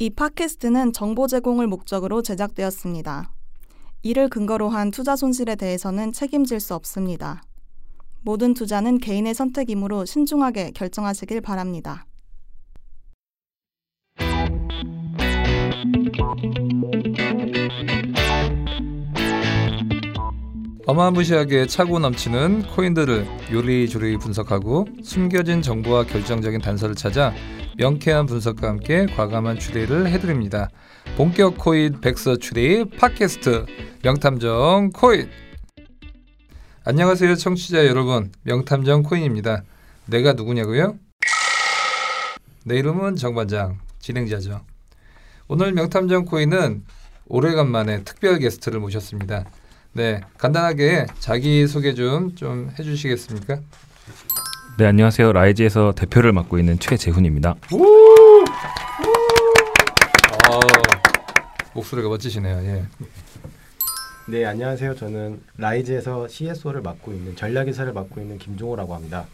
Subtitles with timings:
[0.00, 3.32] 이 팟캐스트는 정보 제공을 목적으로 제작되었습니다.
[4.04, 7.42] 이를 근거로 한 투자 손실에 대해서는 책임질 수 없습니다.
[8.20, 12.06] 모든 투자는 개인의 선택이므로 신중하게 결정하시길 바랍니다.
[20.88, 27.34] 어마무시하게 차고 넘치는 코인들을 요리조리 분석하고 숨겨진 정보와 결정적인 단서를 찾아
[27.76, 30.70] 명쾌한 분석과 함께 과감한 추리를 해드립니다.
[31.18, 33.66] 본격 코인 백서 추리 팟캐스트
[34.02, 35.28] 명탐정 코인
[36.84, 39.64] 안녕하세요 청취자 여러분 명탐정 코인입니다.
[40.06, 40.96] 내가 누구냐고요?
[42.64, 44.64] 내 이름은 정반장 진행자죠.
[45.48, 46.84] 오늘 명탐정 코인은
[47.26, 49.44] 오래간만에 특별 게스트를 모셨습니다.
[49.98, 53.58] 네, 간단하게 자기 소개 좀 좀 해주시겠습니까?
[54.78, 57.56] 네 안녕하세요 라이즈에서 대표를 맡고 있는 최재훈입니다.
[60.48, 60.60] 어,
[61.74, 62.58] 목소리가 멋지시네요.
[62.58, 62.84] 예.
[64.28, 64.94] 네, 안녕하세요.
[64.94, 69.26] 저는 라이즈에서 CSO를 맡고 있는 전략이사를 맡고 있는 김종호라고 합니다.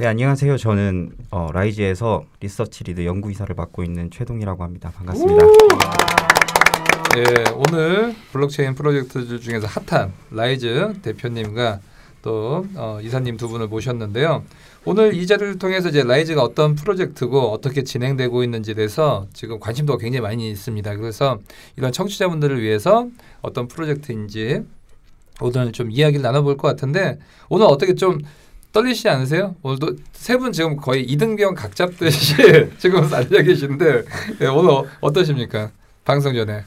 [0.00, 0.56] 네 안녕하세요.
[0.56, 4.90] 저는 어, 라이즈에서 리서치 lead 연구이사를 맡고 있는 최동이라고 합니다.
[4.96, 5.44] 반갑습니다.
[7.16, 11.80] 예, 오늘 블록체인 프로젝트들 중에서 핫한 라이즈 대표님과
[12.22, 14.44] 또 어, 이사님 두 분을 모셨는데요.
[14.84, 20.22] 오늘 이 자리를 통해서 이제 라이즈가 어떤 프로젝트고 어떻게 진행되고 있는지에 대해서 지금 관심도가 굉장히
[20.22, 20.96] 많이 있습니다.
[20.96, 21.38] 그래서
[21.76, 23.08] 이런 청취자분들을 위해서
[23.42, 24.62] 어떤 프로젝트인지
[25.40, 28.20] 오늘 좀 이야기를 나눠볼 것 같은데 오늘 어떻게 좀
[28.72, 29.54] 떨리시지 않으세요?
[29.62, 32.34] 오늘도 세 분 지금 거의 이등병 각 잡듯이
[32.78, 34.02] 지금 앉아 계신데
[34.40, 35.70] 예, 오늘 어- 어떠십니까?
[36.04, 36.64] 방송 전에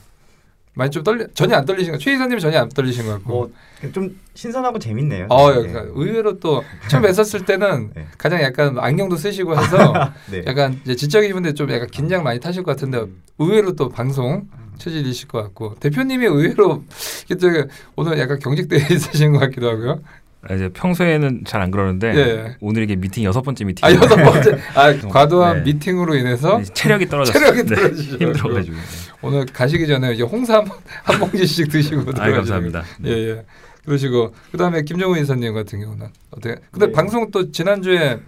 [0.75, 3.51] 많이 좀 떨리 전혀 안 떨리신 거 최 이사님 전혀 안 떨리신 것 같고 뭐
[3.93, 5.27] 좀 신선하고 재밌네요.
[5.29, 5.69] 어, 네.
[5.69, 8.07] 약간 의외로 또 처음 뵀었을 때는 네.
[8.17, 9.93] 가장 약간 안경도 쓰시고 해서
[10.31, 10.43] 네.
[10.47, 13.05] 약간 이제 지적인 분들 좀 약간 긴장 많이 타실 것 같은데
[13.37, 14.47] 의외로 또 방송
[14.79, 16.83] 체질이실 것 같고 대표님이 의외로
[17.95, 20.02] 오늘 약간 경직돼 있으신 것 같기도 하고요.
[20.48, 22.56] 아, 이제 평소에는 잘 안 그러는데 예.
[22.60, 23.86] 오늘 이게 미팅 여섯 번째 미팅.
[23.88, 25.73] 아 여섯 번째 아 과도한 네.
[25.73, 27.42] 미팅으로 인해서 체력이 떨어졌어요.
[27.44, 28.23] 체력이 네, 떨어지셔가지고.
[28.26, 28.78] 힘들어가지고.
[29.22, 30.66] 오늘 가시기 전에 이제 홍삼
[31.04, 32.30] 한 봉지씩 드시고 아.
[32.32, 32.83] 감사합니다.
[33.00, 33.10] 네.
[33.10, 33.45] 예, 예.
[33.86, 36.56] 그러시고 그다음에 김정은 이사님 같은 경우는 어떻게?
[36.72, 36.92] 근데 네.
[36.92, 38.20] 방송 또 지난주에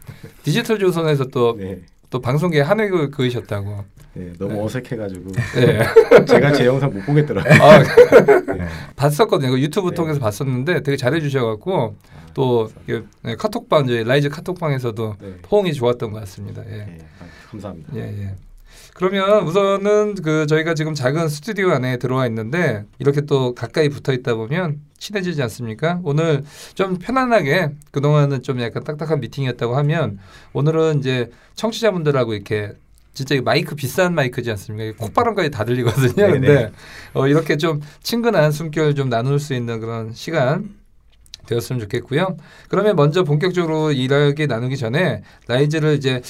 [0.44, 1.82] 디지털 조선에서 또또 네,
[2.24, 3.84] 방송계에 한 획을 그으셨다고.
[4.18, 4.60] 네 너무 네.
[4.62, 6.26] 어색해가지고 예.
[6.26, 7.64] 제가 제 영상 못 보겠더라고요.
[7.64, 8.68] 아, 네.
[8.96, 9.52] 봤었거든요.
[9.52, 9.96] 그 유튜브 네.
[9.96, 11.96] 통해서 봤었는데 되게 잘해 주셔 갖고
[12.34, 12.70] 또
[13.24, 15.36] 네, 카톡방 이제 라이즈 카톡방에서도 네.
[15.52, 16.64] 호응이 좋았던 것 같습니다.
[16.66, 16.78] 예.
[16.78, 17.96] 네, 아, 감사합니다.
[17.96, 18.36] 예, 예.
[18.98, 24.34] 그러면 우선은 그 저희가 지금 작은 스튜디오 안에 들어와 있는데 이렇게 또 가까이 붙어 있다
[24.34, 26.00] 보면 친해지지 않습니까?
[26.04, 30.18] 오늘 좀 편안하게 그동안은 좀 약간 딱딱한 미팅이었다고 하면
[30.54, 32.74] 오늘은 이제 청취자분들하고 이렇게
[33.18, 34.84] 진짜 이 마이크 비싼 마이크지 않습니까?
[34.84, 36.14] 이게 콧바람까지 다 들리거든요.
[36.14, 36.32] 네네.
[36.34, 36.72] 근데
[37.16, 40.70] 어, 이렇게 좀 친근한 숨결 좀 나눌 수 있는 그런 시간
[41.48, 42.38] 되었으면 좋겠고요.
[42.70, 46.22] 그러면 먼저 본격적으로 이야기 나누기 전에 라이즈를 이제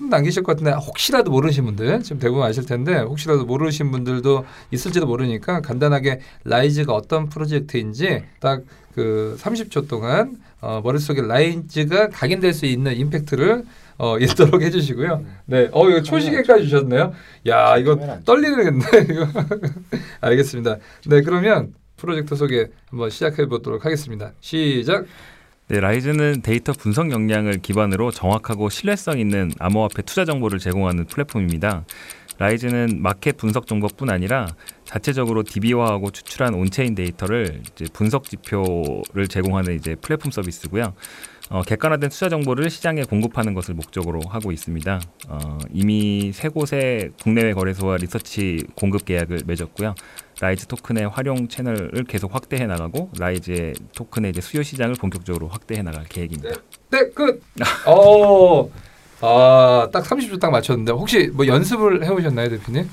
[0.00, 5.06] 분안 계실 것 같은데 혹시라도 모르신 분들 지금 대부분 아실 텐데 혹시라도 모르신 분들도 있을지도
[5.06, 8.62] 모르니까 간단하게 라이즈가 어떤 프로젝트인지 딱
[8.96, 13.64] 그 30초 동안 어, 머릿속에 라이즈가 각인될 수 있는 임팩트를
[13.98, 15.24] 어, 읽도록 해주시고요.
[15.46, 17.12] 네, 어 이거 초시계까지 주셨네요.
[17.48, 19.26] 야 이거 떨리는데 이거
[20.20, 20.76] 알겠습니다.
[21.06, 24.32] 네 그러면 프로젝트 소개 한번 시작해 보도록 하겠습니다.
[24.40, 25.06] 시작.
[25.68, 31.84] 네, 라이즈는 데이터 분석 역량을 기반으로 정확하고 신뢰성 있는 암호화폐 투자 정보를 제공하는 플랫폼입니다.
[32.38, 34.46] 라이즈는 마켓 분석 정보뿐 아니라
[34.84, 40.94] 자체적으로 DB화하고 추출한 on-chain 데이터를 이제 분석 지표를 제공하는 이제 플랫폼 서비스고요.
[41.48, 45.00] 어, 객관화된 투자 정보를 시장에 공급하는 것을 목적으로 하고 있습니다.
[45.28, 49.94] 어, 이미 세 곳의 국내외 거래소와 리서치 공급 계약을 맺었고요.
[50.40, 56.04] 라이즈 토큰의 활용 채널을 계속 확대해 나가고 라이즈의 토큰의 이제 수요 시장을 본격적으로 확대해 나갈
[56.04, 56.56] 계획입니다.
[56.90, 57.42] 네 끝.
[57.86, 58.68] 어.
[59.22, 62.88] 아, 딱 30초 딱 맞췄는데 혹시 뭐 연습을 해 오셨나요, 대표님?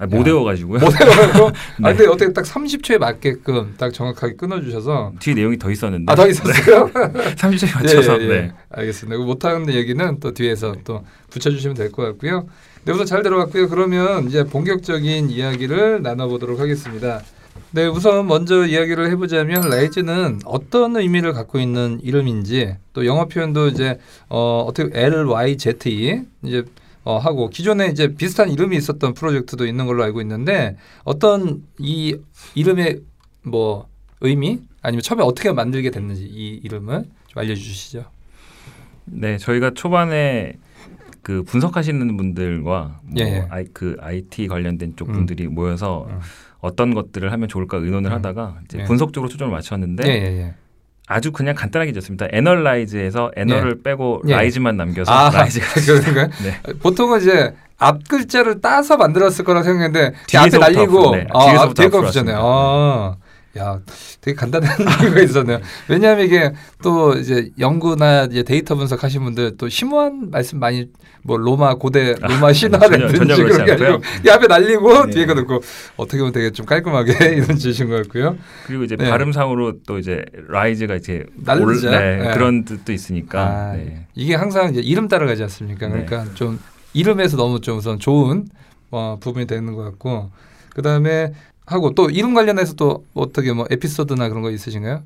[0.00, 0.80] 아, 못 외워가지고요.
[0.80, 0.88] 못.
[0.96, 1.94] 아, 네.
[1.94, 6.26] 근데 어떻게 딱 30초에 맞게끔 딱 정확하게 끊어 주셔서 뒤에 내용이 더 있었는데 아, 더
[6.26, 6.88] 있었어요?
[7.36, 8.28] 30초에 맞춰서 예, 예, 예.
[8.28, 8.52] 네.
[8.70, 9.18] 알겠습니다.
[9.18, 12.46] 그 못하는 얘기는 또 뒤에서 또 붙여주시면 될 것 같고요.
[12.84, 13.68] 네, 우선 잘 들어갔고요.
[13.68, 17.20] 그러면 이제 본격적인 이야기를 나눠보도록 하겠습니다.
[17.72, 23.98] 네, 우선 먼저 이야기를 해보자면 라이즈는 어떤 의미를 갖고 있는 이름인지 또 영어 표현도 이제
[24.28, 26.64] 어, 어떻게 L Y Z E 이제
[27.04, 32.16] 어, 하고 기존에 이제 비슷한 이름이 있었던 프로젝트도 있는 걸로 알고 있는데 어떤 이
[32.54, 33.00] 이름의
[33.42, 33.88] 뭐
[34.20, 38.04] 의미 아니면 처음에 어떻게 만들게 됐는지 이 이름을 좀 알려주시죠.
[39.06, 40.54] 네, 저희가 초반에
[41.22, 43.46] 그 분석하시는 분들과 뭐 예, 예.
[43.50, 45.14] 아이, 그 IT 관련된 쪽 음.
[45.14, 46.20] 분들이 모여서 음.
[46.60, 48.16] 어떤 것들을 하면 좋을까 의논을 음.
[48.16, 48.84] 하다가 이제 예.
[48.84, 50.54] 분석 쪽으로 초점을 맞췄는데 예, 예, 예.
[51.10, 52.28] 아주 그냥 간단하게 졌습니다.
[52.30, 54.34] 애널라이즈에서 애널을 빼고 예.
[54.34, 55.66] 라이즈만 남겨서 아, 라이즈가
[56.00, 56.28] 그런가요?
[56.44, 56.72] 네.
[56.80, 61.26] 보통은 이제 앞 글자를 따서 만들었을 거라 생각했는데 뒤에 앞에 날리고 네.
[61.32, 63.16] 아, 뒤에서부터 뒤에 거 앞으로 붙였네요.
[63.56, 63.80] 아, 야,
[64.20, 64.70] 되게 간단한
[65.02, 65.60] 이유가 있었네요.
[65.88, 66.52] 왜냐하면 이게
[66.82, 70.88] 또 이제 연구나 이제 데이터 분석하신 분들 또 심오한 말씀 많이
[71.22, 74.02] 뭐 로마 고대 로마 전혀- 신화라든지 그렇지 그런 게 아니고.
[74.24, 75.10] 이 앞에 날리고 네.
[75.12, 75.60] 뒤에 거 넣고
[75.96, 78.36] 어떻게 보면 되게 좀 깔끔하게 이런 짓인 거였고요.
[78.66, 79.10] 그리고 이제 네.
[79.10, 81.88] 발음상으로 또 이제 라이즈가 이제 날리죠.
[81.88, 82.34] 올- 네, 네.
[82.34, 84.06] 그런 뜻도 있으니까 아, 네.
[84.14, 85.88] 이게 항상 이제 이름 따라가지 않습니까?
[85.88, 86.04] 네.
[86.04, 86.60] 그러니까 좀
[86.94, 88.44] 이름에서 너무 좀 우선 좋은
[88.92, 90.30] 어, 부분이 되는 것 같고
[90.70, 91.32] 그 다음에
[91.70, 95.04] 하고 또 이름 관련해서 또 어떻게 뭐 에피소드나 그런 거 있으신가요?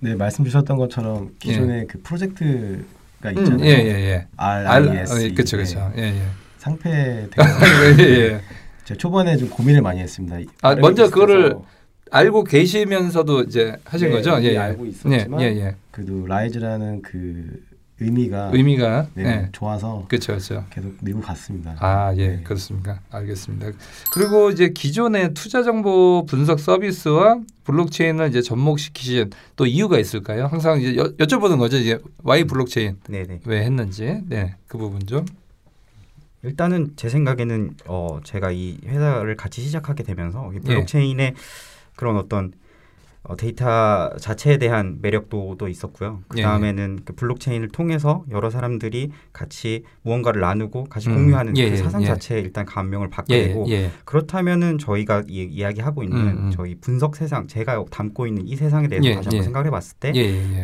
[0.00, 3.64] 네 말씀 주셨던 것처럼 기존에 그 프로젝트가 음, 있잖아요.
[3.64, 4.26] 예, 예, 예.
[4.36, 5.12] R 알, I S.
[5.12, 5.92] 어, 그쵸, 그쵸.
[5.96, 6.22] 예, 예.
[6.58, 7.28] 상패
[8.00, 8.02] 예.
[8.02, 8.40] 예.
[8.84, 10.38] 제가 초반에 좀 고민을 많이 했습니다.
[10.62, 11.54] 아, 먼저 그거를
[12.10, 14.42] 알고 계시면서도 이제 하신 네, 거죠?
[14.42, 14.58] 예, 예.
[14.58, 15.76] 알고 예, 있었지만 예, 예.
[15.92, 17.62] 그래도 라이즈라는 그
[18.02, 19.48] 의미가 의미가 네, 예.
[19.52, 20.64] 좋아서 그렇죠, 그렇죠.
[20.70, 21.76] 계속 밀고 갔습니다.
[21.78, 22.42] 아, 예, 네.
[22.42, 23.00] 그렇습니까?
[23.10, 23.70] 알겠습니다.
[24.12, 30.46] 그리고 이제 기존의 투자 정보 분석 서비스와 블록체인을 이제 접목시키신 또 이유가 있을까요?
[30.46, 31.76] 항상 이제 여, 여쭤보는 거죠.
[31.76, 33.40] 이제 Why blockchain 네네.
[33.44, 34.20] 왜 했는지.
[34.26, 35.24] 네, 그 부분 좀.
[36.44, 40.60] 일단은 제 생각에는 어 제가 이 회사를 같이 시작하게 되면서 이 예.
[40.60, 41.34] 블록체인의
[41.94, 42.52] 그런 어떤
[43.24, 46.22] 어, 데이터 자체에 대한 매력도 또 있었고요.
[46.26, 51.70] 그 예, 다음에는 그 블록체인을 통해서 여러 사람들이 같이 무언가를 나누고 같이 음, 공유하는 예,
[51.70, 52.06] 그 예, 사상 예.
[52.06, 53.90] 자체에 일단 감명을 받게 예, 되고 예.
[54.04, 56.50] 그렇다면은 저희가 이, 이야기하고 있는 음, 음.
[56.52, 59.42] 저희 분석 세상 제가 담고 있는 이 세상에 대해서 예, 다시 한번 예.
[59.44, 60.12] 생각을 해봤을 때.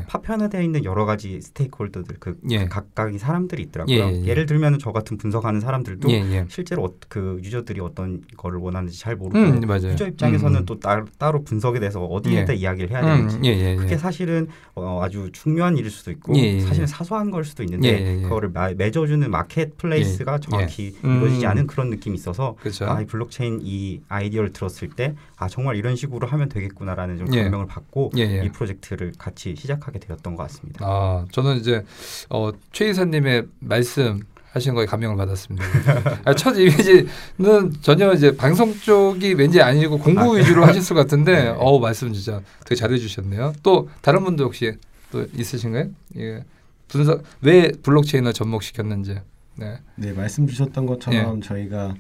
[0.09, 2.65] 파편화되어 있는 여러 가지 stakeholder들 그 예.
[2.67, 3.97] 각각의 사람들이 있더라고요.
[3.97, 4.27] 예, 예, 예.
[4.27, 6.09] 예를 들면 저 같은 분석하는 사람들도.
[6.49, 9.63] 실제로 어, 그 유저들이 어떤 거를 원하는지 잘 모르고 음.
[9.63, 13.57] 유저 입장에서는 음, 또 따, 따로 분석에 대해서 어디에 다 이야기를 해야 음, 되는지 예,
[13.57, 13.77] 예, 예.
[13.77, 16.61] 그게 사실은 어, 아주 중요한 일일 수도 있고 예, 예, 예.
[16.61, 18.23] 사실은 사소한 걸 수도 있는데 예, 예, 예.
[18.23, 21.07] 그거를 마, 맺어주는 marketplace가 정확히 예.
[21.07, 21.17] 음.
[21.17, 22.87] 이루어지지 않은 그런 느낌이 있어서 그렇죠.
[22.87, 27.45] 아, 이 블록체인 이 아이디어를 들었을 때 아 정말 이런 식으로 하면 되겠구나라는 좀 예.
[27.45, 28.45] 감명을 받고 예, 예.
[28.45, 30.85] 이 프로젝트를 같이 시작하게 되었던 것 같습니다.
[30.85, 31.85] 아, 저는 이제
[32.29, 34.21] 어, 최 이사님의 말씀
[34.53, 35.65] 하신 거에 감명을 받았습니다.
[36.25, 41.49] 아, 첫 이미지는 전혀 이제 방송 쪽이 왠지 아니고 공부 위주로 하실 것 같은데, 네.
[41.49, 43.53] 어우 말씀 진짜 되게 잘해 주셨네요.
[43.63, 44.73] 또 다른 분도 혹시
[45.11, 45.89] 또 있으신가요?
[46.19, 46.45] 예,
[46.89, 49.19] 분석 왜 블록체인을 접목시켰는지.
[49.57, 51.95] 네, 네 말씀 주셨던 것처럼 저희가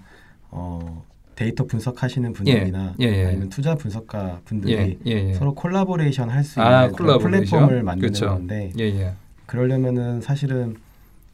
[0.50, 1.04] 어,
[1.34, 3.26] 데이터 분석하시는 분들이나 예, 예.
[3.26, 5.34] 아니면 투자 분석가 분들이 예, 예, 예.
[5.34, 7.58] 서로 콜라보레이션 할수 아, 있는 그런 콜라보레이션?
[7.60, 8.28] 플랫폼을 만드는 그쵸.
[8.28, 9.14] 건데 예, 예.
[9.46, 10.76] 그러려면은 사실은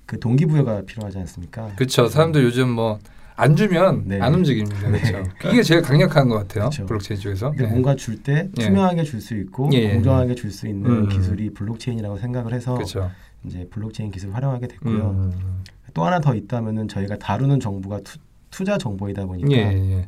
[0.07, 1.73] 그 동기부여가 필요하지 않습니까?
[1.77, 2.09] 그렇죠.
[2.09, 2.99] 사람들 요즘 뭐
[3.37, 4.21] 안 주면 네.
[4.21, 4.89] 안 움직입니다.
[4.91, 5.01] 네.
[5.01, 5.31] 그렇죠.
[5.53, 6.71] 이게 제일 강력한 것 같아요.
[6.71, 6.87] 그쵸.
[6.87, 7.51] 블록체인 쪽에서.
[7.51, 7.71] 근데 네.
[7.71, 8.63] 뭔가 줄때 예.
[8.67, 11.09] 투명하게 줄 수 있고 예, 예, 공정하게 줄 수 있는 음.
[11.09, 13.11] 기술이 블록체인이라고 생각을 해서 그렇죠.
[13.45, 15.11] 이제 블록체인 기술을 활용하게 됐고요.
[15.11, 15.63] 음.
[15.95, 18.19] 또 하나 더 있다면은 저희가 다루는 정보가 투,
[18.51, 20.07] 투자 정보이다 보니까 예, 예.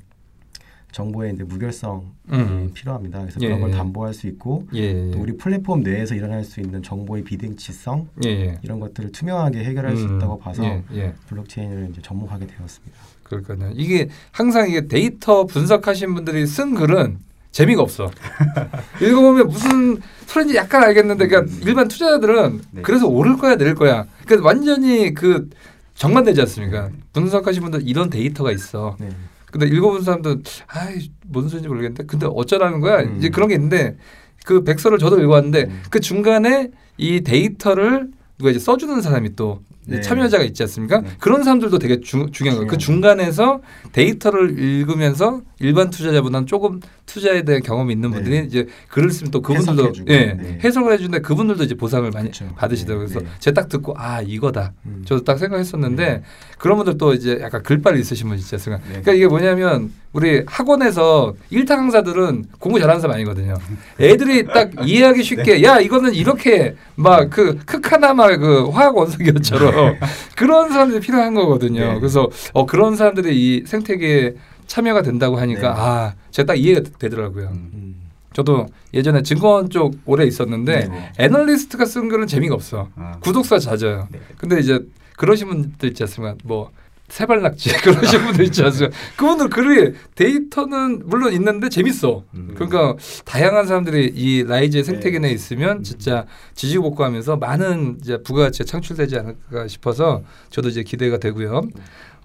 [0.97, 2.71] 정보의 이제 무결성이 음.
[2.73, 3.21] 필요합니다.
[3.21, 3.75] 그래서 예, 그런 걸 예.
[3.75, 5.11] 담보할 수 있고 예, 예.
[5.11, 8.59] 또 우리 플랫폼 내에서 일어날 수 있는 정보의 비대칭성 예, 예.
[8.63, 11.13] 이런 것들을 투명하게 해결할 수 음, 있다고 봐서 예, 예.
[11.29, 12.97] 블록체인을 이제 접목하게 되었습니다.
[13.25, 13.73] 그러니까요.
[13.75, 17.19] 이게 항상 이게 데이터 분석하신 분들이 쓴 글은
[17.51, 18.11] 재미가 없어.
[19.03, 22.83] 읽어보면 무슨 소리인지 약간 알겠는데, 그러니까 일반 투자자들은 네.
[22.83, 24.07] 그래서 오를 거야, 내릴 거야.
[24.25, 25.49] 그러니까 완전히 그
[25.95, 26.91] 정반대지 않습니까?
[27.15, 28.97] 분석하신 분들 이런 데이터가 있어.
[29.01, 29.09] 네.
[29.51, 33.03] 근데 읽어본 사람들은 아이 뭔 소리인지 모르겠는데, 근데 어쩌라는 거야?
[33.03, 33.17] 음.
[33.19, 33.97] 이제 그런 게 있는데
[34.45, 35.83] 그 백서를 저도 읽어봤는데 음.
[35.91, 40.01] 그 중간에 이 데이터를 누가 이제 써주는 사람이 또 네.
[40.01, 41.01] 참여자가 있지 않습니까?
[41.01, 41.11] 네.
[41.19, 42.69] 그런 사람들도 되게 주, 중요한 거예요.
[42.69, 42.77] 그.
[42.77, 43.61] 중간에서
[43.93, 48.17] 데이터를 읽으면서 일반 투자자보다는 조금 투자에 대한 경험이 있는 네.
[48.17, 49.93] 분들이 이제 글을 쓰면 또 그분들도.
[50.09, 50.59] 예, 네.
[50.65, 52.47] 해석을 해주는데 그분들도 이제 보상을 많이 그쵸.
[52.57, 53.07] 받으시더라고요.
[53.07, 53.33] 네, 그래서 네.
[53.39, 54.73] 제가 딱 듣고 아 이거다.
[54.87, 55.03] 음.
[55.07, 56.23] 저도 딱 생각했었는데
[56.59, 58.83] 그런 분들 또 이제 약간 글빨 있으신 분 않습니까?
[58.85, 58.89] 네.
[58.89, 63.55] 그러니까 이게 뭐냐면 우리 학원에서 일타 강사들은 공부 잘하는 사람 아니거든요.
[64.01, 69.97] 애들이 딱 이해하기 쉽게 야 이거는 이렇게 막 그 크카나마 그 화학 원소기처럼
[70.37, 71.93] 그런 사람들이 필요한 거거든요.
[71.93, 71.99] 네.
[71.99, 74.35] 그래서 어 그런 사람들이 이 생태계에
[74.67, 75.67] 참여가 된다고 하니까 네.
[75.69, 77.49] 아 제가 딱 이해가 되더라고요.
[77.49, 77.71] 음.
[77.75, 77.97] 음.
[78.33, 81.13] 저도 예전에 증권 쪽 오래 있었는데 네, 네.
[81.19, 82.91] 애널리스트가 쓴 글은 재미가 없어.
[82.95, 84.09] 아, 구독자 잦아요.
[84.11, 84.21] 네.
[84.37, 84.79] 근데 이제
[85.17, 86.37] 그러신 분들 있지 않습니까?
[86.45, 86.71] 뭐
[87.09, 88.95] 세발낙지 그러신 분들 있지 않습니까?
[89.17, 92.25] 그분들 글이 데이터는 물론 있는데 재밌어.
[92.35, 92.51] 음.
[92.55, 94.93] 그러니까 다양한 사람들이 이 LYZE의 네.
[94.93, 100.83] 생태계 내에 있으면 진짜 지지고 볶고 하면서 많은 이제 부가가치가 창출되지 않을까 싶어서 저도 이제
[100.83, 101.63] 기대가 되고요.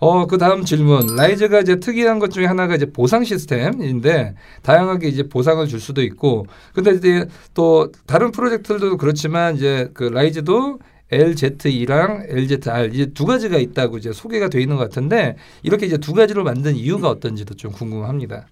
[0.02, 1.16] 어, 그 다음 질문.
[1.16, 6.48] LYZE가 이제 특이한 것 중에 하나가 이제 보상 시스템인데 다양하게 이제 보상을 줄 수도 있고
[6.74, 10.80] 근데 이제 또 다른 프로젝트들도 그렇지만 이제 그 LYZE도
[11.12, 16.14] LZE랑 LZR 이제 두 가지가 있다고 이제 소개가 돼 있는 것 같은데 이렇게 이제 두
[16.14, 18.48] 가지로 만든 이유가 어떤지도 좀 궁금합니다.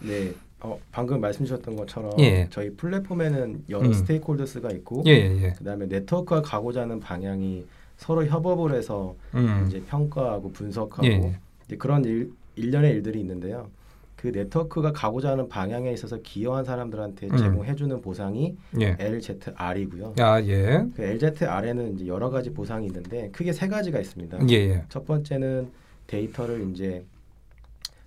[0.00, 0.34] 네.
[0.60, 2.48] 어, 방금 말씀 주셨던 것처럼 예.
[2.50, 3.92] 저희 플랫폼에는 여러 음.
[3.92, 5.52] 스테이크홀더스가 있고 예, 예, 예.
[5.56, 7.64] 그다음에 네트워크가 가고자 하는 방향이
[7.98, 9.66] 서로 협업을 해서 음.
[9.66, 11.38] 이제 평가하고 분석하고 예, 예.
[11.66, 13.68] 이제 그런 일, 일련의 일들이 있는데요.
[14.16, 17.36] 그 네트워크가 가고자 하는 방향에 있어서 기여한 사람들한테 음.
[17.36, 18.96] 제공해주는 보상이 예.
[18.98, 20.14] LZR이고요.
[20.18, 20.84] 아, 예.
[20.96, 24.38] 그 LZR에는 이제 여러 가지 보상이 있는데 크게 세 가지가 있습니다.
[24.50, 24.84] 예, 예.
[24.88, 25.70] 첫 번째는
[26.06, 27.04] 데이터를 이제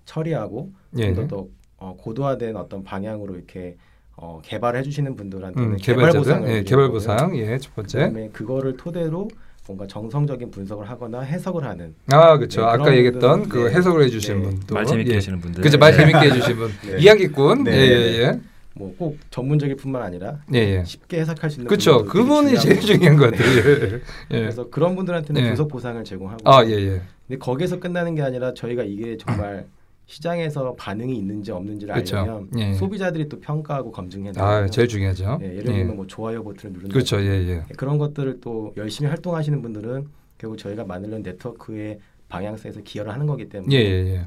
[0.04, 1.14] 처리하고 예.
[1.14, 1.46] 좀더더
[1.78, 3.76] 어, 고도화된 어떤 방향으로 이렇게
[4.16, 6.88] 어, 개발해 주시는 분들한테는 음, 개발 보상을 예, 개발.
[6.90, 7.98] 보상, 예, 첫 번째.
[7.98, 9.28] 그다음에 그거를 토대로
[9.66, 12.62] 뭔가 정성적인 분석을 하거나 해석을 하는 아, 그렇죠.
[12.62, 13.76] 네, 아까 얘기했던 분들은, 그 네.
[13.76, 14.42] 해석을 해주신 네.
[14.42, 15.14] 분도 말 재밌게 예.
[15.14, 15.62] 하시는 분들.
[15.62, 15.98] 그죠, 말 네.
[15.98, 16.98] 재밌게 해주신 분, 네.
[16.98, 17.70] 이야기꾼, 네.
[17.72, 18.40] 예, 예, 예,
[18.74, 20.84] 뭐꼭 전문적일 뿐만 아니라 예, 예.
[20.84, 22.04] 쉽게 해석할 수 있는 그렇죠.
[22.04, 23.30] 그분이 제일 중요한 것.
[23.30, 23.48] 같아요.
[23.48, 24.00] 예, 예.
[24.40, 25.46] 그래서 그런 분들한테는 예.
[25.48, 27.02] 분석 보상을 제공하고 아, 예, 예.
[27.28, 29.66] 근데 거기서 끝나는 게 아니라 저희가 이게 정말
[30.06, 32.18] 시장에서 반응이 있는지 없는지를 그렇죠.
[32.18, 32.74] 알려면 예.
[32.74, 34.44] 소비자들이 또 평가하고 검증해야 돼요.
[34.44, 35.38] 아, 제일 중요하죠.
[35.42, 36.92] 예, 예를 들면 뭐 좋아요 버튼을 누른다.
[36.92, 37.62] 그렇죠, 예, 예.
[37.76, 43.74] 그런 것들을 또 열심히 활동하시는 분들은 결국 저희가 만들는 네트워크의 방향성에서 기여를 하는 거기 때문에
[43.74, 44.26] 예, 예, 예.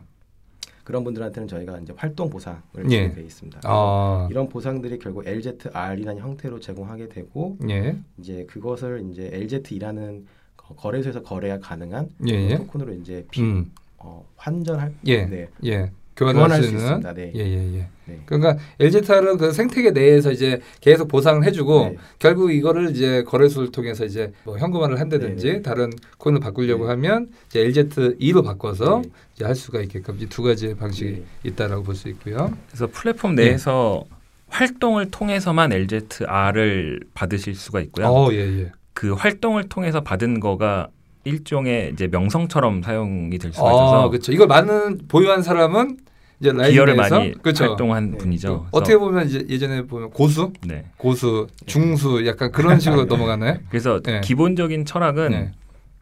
[0.83, 3.09] 그런 분들한테는 저희가 이제 활동 보상을 예.
[3.09, 3.61] 주게 돼 있습니다.
[3.63, 11.59] 아, 이런 보상들이 결국 LZR이라는 형태로 제공하게 되고 예, 이제 그것을 이제 LZ이라는 거래소에서 거래가
[11.59, 12.57] 가능한 예, 예.
[12.57, 13.71] 토큰으로 이제 비, 음,
[14.05, 15.47] 어, 환전할 예, 네.
[15.65, 15.91] 예.
[16.17, 17.13] 교환할 교환할 수수 있는.
[17.13, 17.31] 네.
[17.35, 17.87] 예, 예, 예.
[18.05, 18.21] 네.
[18.25, 21.97] 그러니까 LZR은 그 생태계 내에서 이제 계속 보상을 해주고 네.
[22.19, 25.61] 결국 이거를 이제 거래소를 통해서 이제 뭐 현금화를 한다든지 네, 네.
[25.61, 26.91] 다른 코인을 바꾸려고 네.
[26.91, 29.09] 하면 이제 LZ2로 바꿔서 네.
[29.35, 31.23] 이제 할 수가 있게끔 이 두 가지의 방식이 네.
[31.49, 32.53] 있다라고 볼 수 있고요.
[32.69, 34.05] 그래서 플랫폼 내에서
[34.47, 38.07] 활동을 통해서만 LZR을 받으실 수가 있고요.
[38.07, 38.71] 어, 예, 예.
[38.93, 40.87] 그 활동을 통해서 받은 거가
[41.25, 44.31] 일종의 이제 명성처럼 사용이 될 수가 아, 있어서 그렇죠.
[44.31, 45.97] 이걸 많은 보유한 사람은
[46.39, 47.65] 이제 기여를 많이 그렇죠.
[47.65, 48.17] 활동한 네.
[48.17, 48.67] 분이죠.
[48.71, 50.85] 어떻게 보면 이제 예전에 보면 고수, 네.
[50.97, 53.61] 고수, 중수 약간 그런 식으로 넘어가네.
[53.69, 54.21] 그래서 네.
[54.21, 55.51] 기본적인 철학은 네.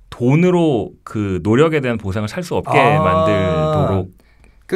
[0.10, 3.02] 돈으로 그 노력에 대한 보상을 살 수 없게 아.
[3.02, 4.12] 만들도록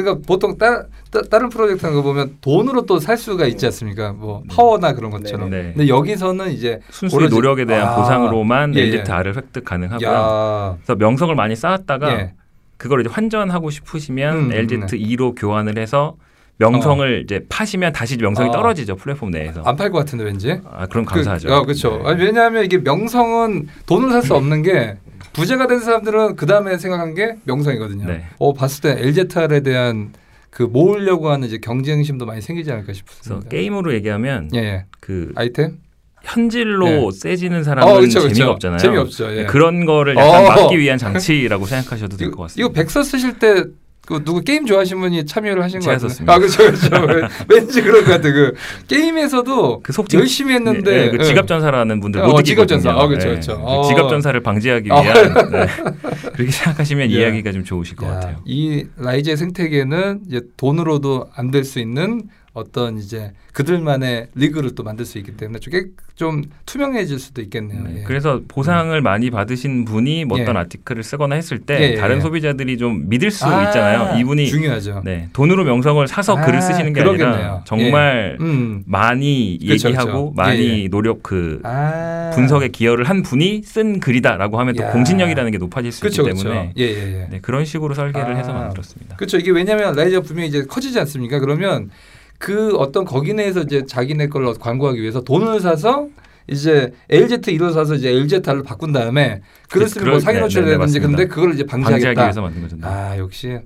[0.02, 4.12] 그러니까 보통 따, 따, 다른 프로젝트 하는 거 보면 돈으로 또 살 수가 있지 않습니까?
[4.12, 4.54] 뭐 네.
[4.54, 5.50] 파워나 그런 것처럼.
[5.50, 5.72] 네.
[5.74, 7.96] 근데 여기서는 이제 순수히 오로지- 노력에 대한 아.
[7.96, 8.98] 보상으로만 예, 예.
[9.00, 10.08] LZR을 획득 가능하고요.
[10.08, 12.32] 야, 그래서 명성을 많이 쌓았다가 예.
[12.76, 16.14] 그걸 이제 환전하고 싶으시면 음, LZ2로 교환을 해서
[16.58, 18.52] 명성을 이제 파시면 다시 명성이 아.
[18.52, 19.62] 떨어지죠 플랫폼 내에서.
[19.64, 20.60] 안 팔 것 같은데 왠지.
[20.70, 21.48] 아 그럼 감사하죠.
[21.48, 21.98] 그, 아, 그렇죠.
[22.02, 22.08] 네.
[22.10, 24.96] 아니, 왜냐하면 이게 명성은 돈을 살 수 없는 게
[25.32, 28.06] 부자가 된 사람들은 그 다음에 생각한 게 명성이거든요.
[28.06, 28.24] 네.
[28.38, 30.12] 어 봤을 때 LZR에 대한
[30.50, 33.48] 그 모으려고 하는 이제 경쟁심도 많이 생기지 않을까 싶습니다.
[33.48, 34.84] 게임으로 얘기하면 예, 예.
[35.00, 35.78] 그 아이템?
[36.24, 37.10] 현질로 네.
[37.12, 38.50] 세지는 사람은 어, 그쵸, 재미가 그쵸.
[38.50, 38.78] 없잖아요.
[38.78, 39.36] 재미없죠.
[39.36, 39.44] 예.
[39.46, 40.48] 그런 거를 약간 어.
[40.48, 42.66] 막기 위한 장치라고 생각하셔도 될 것 같습니다.
[42.66, 43.64] 이거 백서 쓰실 때
[44.08, 46.32] 그 누구 게임 좋아하시는 분이 참여를 하신 거 같은데.
[46.32, 46.88] 아 그렇죠, 그렇죠.
[47.46, 48.32] 왠지 그럴 것 같아.
[48.32, 48.54] 그
[48.88, 51.24] 게임에서도 그 속칭 열심히 했는데 네, 그 예.
[51.24, 52.80] 지갑 전사라는 분들 어, 못 지갑 이기거든요.
[52.80, 53.02] 전사.
[53.02, 53.34] 아, 그쵸, 네.
[53.34, 53.56] 그쵸.
[53.58, 53.82] 그 어.
[53.82, 55.00] 지갑 전사를 방지하기 아.
[55.02, 55.66] 위한 네.
[56.32, 57.18] 그렇게 생각하시면 야.
[57.18, 58.36] 이야기가 좀 좋으실 것 야, 같아요.
[58.46, 62.22] 이 LYZE의 생태계는 이제 돈으로도 안 될 수 있는
[62.58, 67.82] 어떤 이제 그들만의 리그를 또 만들 수 있기 때문에 좀, 깨- 좀 투명해질 수도 있겠네요.
[67.84, 68.02] 네, 예.
[68.04, 70.60] 그래서 보상을 많이 받으신 분이 뭐 어떤 예.
[70.60, 72.20] 아티클을 쓰거나 했을 때 예, 예, 다른 예.
[72.20, 74.18] 소비자들이 좀 믿을 수 아, 있잖아요.
[74.20, 75.02] 이분이 중요하죠.
[75.04, 77.32] 네, 돈으로 명성을 사서 아, 글을 쓰시는 게 그러겠네요.
[77.34, 78.82] 아니라 정말 음.
[78.86, 80.32] 많이 그쵸, 얘기하고 그쵸.
[80.36, 80.88] 많이 예, 예.
[80.88, 82.30] 노력 그 아.
[82.34, 84.90] 분석에 기여를 한 분이 쓴 글이다라고 하면 또 야.
[84.92, 86.48] 공신력이라는 게 높아질 수 그렇죠, 있기 그렇죠.
[86.48, 87.28] 때문에 예, 예, 예.
[87.30, 88.54] 네, 그런 식으로 설계를 해서 아.
[88.54, 89.16] 만들었습니다.
[89.16, 89.38] 그렇죠.
[89.38, 91.38] 이게 왜냐하면 라이즈가 분명히 이제 커지지 않습니까?
[91.40, 91.90] 그러면
[92.38, 96.08] 그 어떤 거기 내에서 이제 자기네 걸 광고하기 위해서 돈을 사서
[96.50, 100.92] 이제 LZ1을 사서 이제 LZR을 바꾼 다음에 글을 그- 쓰면 그럴- 뭐 사기 네, 노출이라든지
[100.94, 101.34] 네, 네, 근데 맞습니다.
[101.34, 102.22] 그걸 이제 방지하기 방지하겠다.
[102.22, 102.76] 위해서 만든 거죠.
[102.76, 102.82] 네.
[102.86, 103.58] 아 역시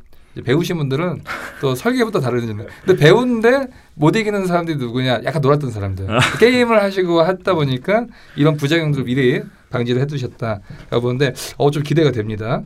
[0.45, 1.23] 배우신 분들은
[1.61, 2.67] 또 설계부터 다르잖아요.
[2.85, 5.21] 근데 배우는데 못 이기는 사람들이 누구냐?
[5.25, 6.11] 약간 놀았던 사람들.
[6.11, 6.19] 아.
[6.41, 10.61] 게임을 하시고 하다 보니까 이런 부작용들을 미리 방지를 해두셨다.
[10.91, 12.63] 보는데 어 좀 기대가 됩니다.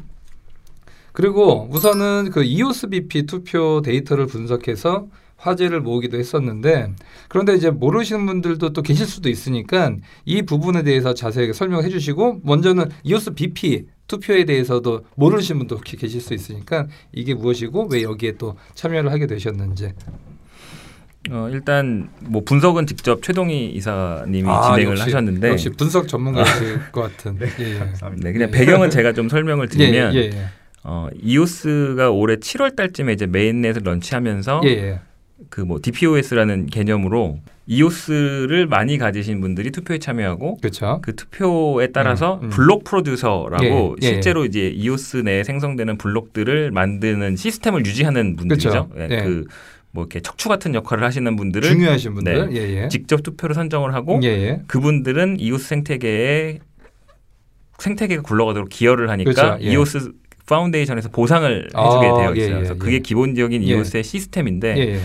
[1.12, 5.06] 그리고 우선은 그 EOS BP 투표 데이터를 분석해서
[5.36, 6.92] 화제를 모으기도 했었는데
[7.28, 12.86] 그런데 이제 모르시는 분들도 또 계실 수도 있으니까 이 부분에 대해서 자세하게 설명해 주시고 먼저는
[13.04, 18.56] EOS BP 투표에 대해서도 모르시는 분도 계- 계실 수 있으니까 이게 무엇이고 왜 여기에 또
[18.74, 19.92] 참여를 하게 되셨는지.
[21.28, 27.02] 어, 일단 뭐 분석은 직접 최동희 이사님이 아, 진행을 역시- 하셨는데 역시 분석 전문가실 것
[27.02, 27.36] 같은.
[27.58, 27.78] 예, 예.
[27.80, 28.28] 감사합니다.
[28.28, 30.46] 네, 그냥 배경은 제가 좀 설명을 드리면 예, 예, 예.
[30.84, 35.00] 어, 이오스가 올해 7월 달쯤에 이제 메인넷을 런치하면서 예, 예.
[35.50, 41.00] 그 뭐 DPoS라는 개념으로 이오스를 많이 가지신 분들이 투표에 참여하고 그렇죠.
[41.02, 42.50] 그 투표에 따라서 음, 음.
[42.50, 48.88] 블록 프로듀서라고 예, 예, 실제로 이제 이오스 내에 생성되는 블록들을 만드는 시스템을 유지하는 분들이죠.
[48.88, 48.88] 그쵸.
[48.98, 49.16] 예, 예.
[49.24, 49.42] 그뭐
[50.04, 52.50] 이렇게 척추 같은 역할을 하시는 분들을 중요하신 분들.
[52.50, 52.56] 네.
[52.56, 52.88] 예, 예.
[52.88, 54.62] 직접 투표로 선정을 하고 예, 예.
[54.68, 56.60] 그분들은 이오스 생태계에
[57.78, 59.58] 생태계가 굴러가도록 기여를 하니까.
[59.60, 59.72] 예.
[59.72, 60.12] EOS
[60.46, 62.50] Foundation에서 보상을 아, 해주게 되어 예, 있어요.
[62.52, 62.78] 예, 그래서 예.
[62.78, 63.66] 그게 기본적인 예.
[63.66, 65.00] EOS의 시스템인데 예, 예.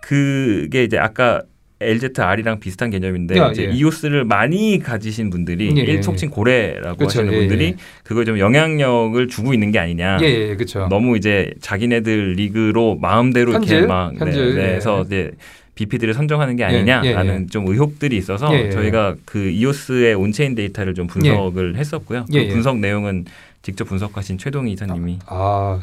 [0.00, 1.42] 그게 이제 아까
[1.80, 3.70] LZR이랑 비슷한 개념인데 야, 이제 예.
[3.70, 7.74] EOS를 많이 가지신 분들이 예, 예, 일촉진 고래라고 그쵸, 하시는 예, 분들이 예.
[8.02, 10.18] 그걸 좀 영향력을 주고 있는 게 아니냐.
[10.22, 10.88] 예, 예, 그렇죠.
[10.90, 13.76] 너무 이제 자기네들 리그로 마음대로 현질?
[13.76, 14.74] 이렇게 막 현질, 네, 예.
[14.74, 15.30] 해서 이제
[15.76, 18.70] BP들을 선정하는 게 예, 아니냐라는 예, 좀 의혹들이 있어서 예, 예.
[18.70, 22.26] 저희가 그 EOS의 on-chain 데이터를 좀 분석을 했었고요.
[22.32, 22.52] 예, 그 예.
[22.52, 23.26] 분석 내용은
[23.62, 25.80] 직접 분석하신 최동희 이사님이 아,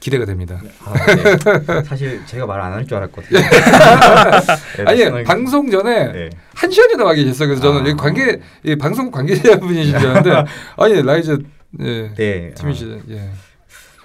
[0.00, 0.60] 기대가 됩니다.
[0.84, 1.82] 아, 네.
[1.84, 3.40] 사실 제가 말 안 할 줄 알았거든요.
[4.78, 6.30] 네, 아니, 방송 전에 네.
[6.54, 7.48] 한 시간이 나 와 계셨어요.
[7.48, 7.88] 그래서 저는 아.
[7.88, 11.38] 이 관계 이 방송 관계자분이신 줄 알았는데 아니 LYZE
[11.80, 12.14] 예.
[12.14, 12.54] 네.
[12.54, 13.30] 팀이시 예.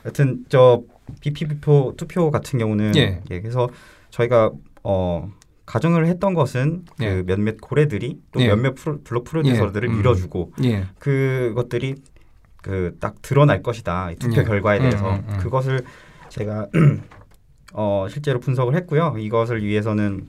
[0.06, 0.82] 여튼 저
[1.22, 3.22] BP표 투표 같은 경우는 예.
[3.30, 3.42] 예.
[3.42, 3.70] 그래서
[4.10, 4.52] 저희가
[4.84, 5.30] 어
[5.66, 7.24] 가정을 했던 것은 그 예.
[7.26, 8.48] 몇몇 고래들이 또 예.
[8.48, 9.94] 몇몇 프로, block producer들을 예.
[9.94, 9.98] 음.
[9.98, 10.86] 밀어주고 예.
[11.00, 11.96] 그것들이
[12.64, 14.44] 그 딱 드러날 것이다 이 투표 예.
[14.44, 15.38] 결과에 음, 대해서 음, 음.
[15.38, 15.82] 그것을
[16.30, 16.70] 제가
[17.74, 19.16] 어 실제로 분석을 했고요.
[19.20, 20.28] 이것을 위해서는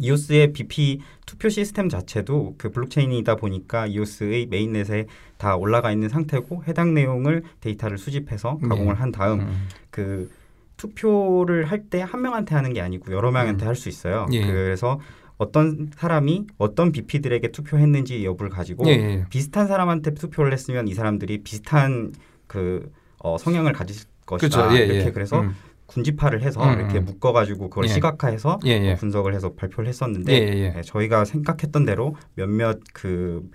[0.00, 5.06] 이오스의 BP 투표 시스템 자체도 그 블록체인이다 보니까 이오스의 메인넷에
[5.38, 8.98] 다 올라가 있는 상태고 해당 내용을 데이터를 수집해서 가공을 예.
[8.98, 9.68] 한 다음 음.
[9.90, 10.30] 그
[10.76, 14.26] 투표를 할 때 한 명한테 하는 게 아니고 여러 명한테 할수 있어요.
[14.32, 14.46] 예.
[14.46, 15.00] 그래서
[15.38, 19.24] 어떤 사람이 어떤 BP들에게 투표했는지 여부를 가지고 예, 예.
[19.30, 22.12] 비슷한 사람한테 투표를 했으면 이 사람들이 비슷한
[22.46, 24.68] 그 어, 성향을 가질 것이다.
[24.68, 24.76] 그렇죠.
[24.76, 25.12] 예, 이렇게 예.
[25.12, 25.54] 그래서 음.
[25.86, 27.06] 군집화를 해서 음, 이렇게 음.
[27.06, 27.88] 묶어가지고 그걸 예.
[27.88, 28.92] 시각화해서 예, 예.
[28.92, 30.70] 어, 분석을 해서 발표를 예, 했었는데 예, 예.
[30.70, 33.48] 네, 저희가 생각했던 대로 몇몇 그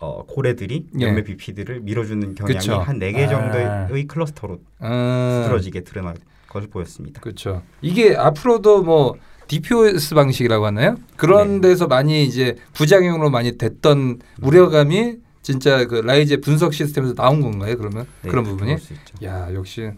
[0.00, 1.06] 어, 고래들이 예.
[1.06, 2.74] 몇몇 BP들을 밀어주는 경향이 그쵸.
[2.76, 3.28] 한네개 아.
[3.28, 6.14] 정도의 클러스터로 아, 두드러지게 드러날
[6.48, 7.20] 것을 보였습니다.
[7.20, 7.62] 그렇죠.
[7.82, 9.16] 이게 앞으로도 뭐
[9.48, 10.96] DPoS 방식이라고 하나요?
[11.16, 11.68] 그런 네.
[11.68, 17.76] 데서 많이 이제 부작용으로 많이 됐던 우려감이 진짜 그 LYZE의 분석 시스템에서 나온 건가요?
[17.76, 18.76] 그러면 네, 그런 그렇게 부분이?
[19.24, 19.90] 야 역시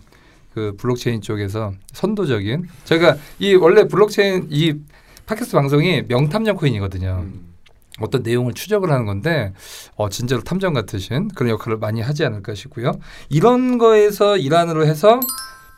[0.53, 4.75] 그 블록체인 쪽에서 선도적인 제가 이 원래 블록체인 이
[5.27, 7.25] 팟캐스트 방송이 명탐정 코인이거든요.
[7.25, 7.47] 음.
[8.01, 9.53] 어떤 내용을 추적을 하는 건데
[9.95, 12.93] 어 진짜로 탐정 같으신 그런 역할을 많이 하지 않을까 싶고요.
[13.29, 15.21] 이런 거에서 일환으로 해서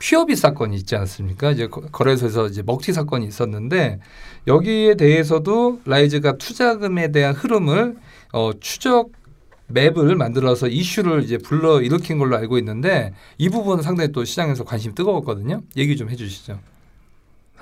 [0.01, 1.51] 퓨어비 사건이 있지 않습니까?
[1.51, 3.99] 이제 거- 거래소에서 이제 먹튀 사건이 있었는데
[4.47, 7.97] 여기에 대해서도 LYZE가 투자금에 대한 흐름을
[8.33, 9.11] 어 추적
[9.69, 14.95] 맵을 만들어서 이슈를 이제 불러 일으킨 걸로 알고 있는데 이 부분은 상당히 또 시장에서 관심이
[14.95, 15.63] 뜨거웠거든요.
[15.77, 16.59] 얘기 좀 해주시죠.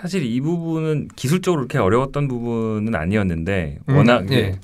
[0.00, 4.58] 사실 이 부분은 기술적으로 그렇게 어려웠던 부분은 아니었는데 음, 워낙 예.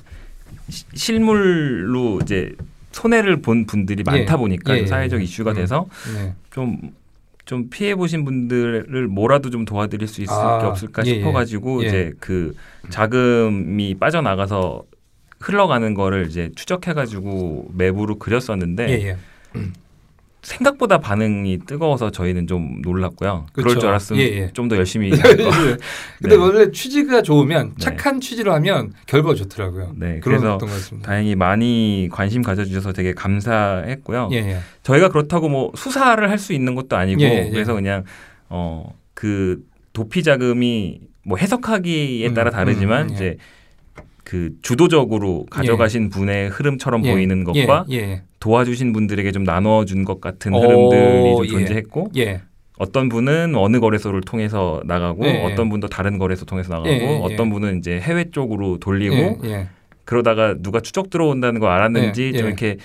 [0.69, 2.53] 시- 실물로 이제
[2.91, 4.37] 손해를 본 분들이 많다 예.
[4.37, 5.23] 보니까 예, 좀 예, 사회적 예.
[5.23, 5.55] 이슈가 음.
[5.55, 6.35] 돼서 네.
[6.51, 6.79] 좀
[7.45, 11.15] 좀 피해 보신 분들을 뭐라도 좀 도와드릴 수 있을 아, 게 없을까 예, 예.
[11.15, 11.87] 싶어가지고 예.
[11.87, 12.55] 이제 그
[12.89, 14.85] 자금이 빠져나가서
[15.39, 19.17] 흘러가는 거를 이제 추적해가지고 맵으로 그렸었는데 예, 예.
[20.43, 23.47] 생각보다 반응이 뜨거워서 저희는 좀 놀랐고요.
[23.53, 23.79] 그럴 그쵸.
[23.79, 24.49] 줄 알았으면 예, 예.
[24.53, 25.15] 좀더 열심히 예.
[25.15, 25.49] 할 거.
[26.19, 26.35] 근데 네.
[26.35, 27.75] 원래 취지가 좋으면 네.
[27.79, 29.93] 착한 취지로 하면 결과가 좋더라고요.
[29.95, 30.59] 네, 그래서.
[31.01, 34.29] 다행히 많이 관심 가져주셔서 되게 감사했고요.
[34.33, 34.57] 예, 예.
[34.83, 37.49] 저희가 그렇다고 뭐 수사를 할 수 있는 것도 아니고 예, 예.
[37.49, 38.03] 그래서 그냥
[38.49, 43.13] 어 그 도피 자금이 뭐 해석하기에 따라 음, 다르지만 음, 예.
[43.13, 43.37] 이제
[44.25, 50.19] 그 주도적으로 가져가신 분의 흐름처럼 예, 보이는 것과 예, 예, 도와주신 분들에게 좀 나눠준 것
[50.19, 51.49] 같은 오, 흐름들이 좀 예.
[51.49, 52.41] 존재했고 예.
[52.77, 55.43] 어떤 분은 어느 거래소를 통해서 나가고 예, 예.
[55.45, 57.19] 어떤 분도 다른 거래소 통해서 나가고 예, 예, 예.
[57.23, 59.67] 어떤 분은 이제 해외 쪽으로 돌리고 예, 예.
[60.03, 62.47] 그러다가 누가 추적 들어온다는 거 알았는지 예, 좀 예.
[62.49, 62.77] 이렇게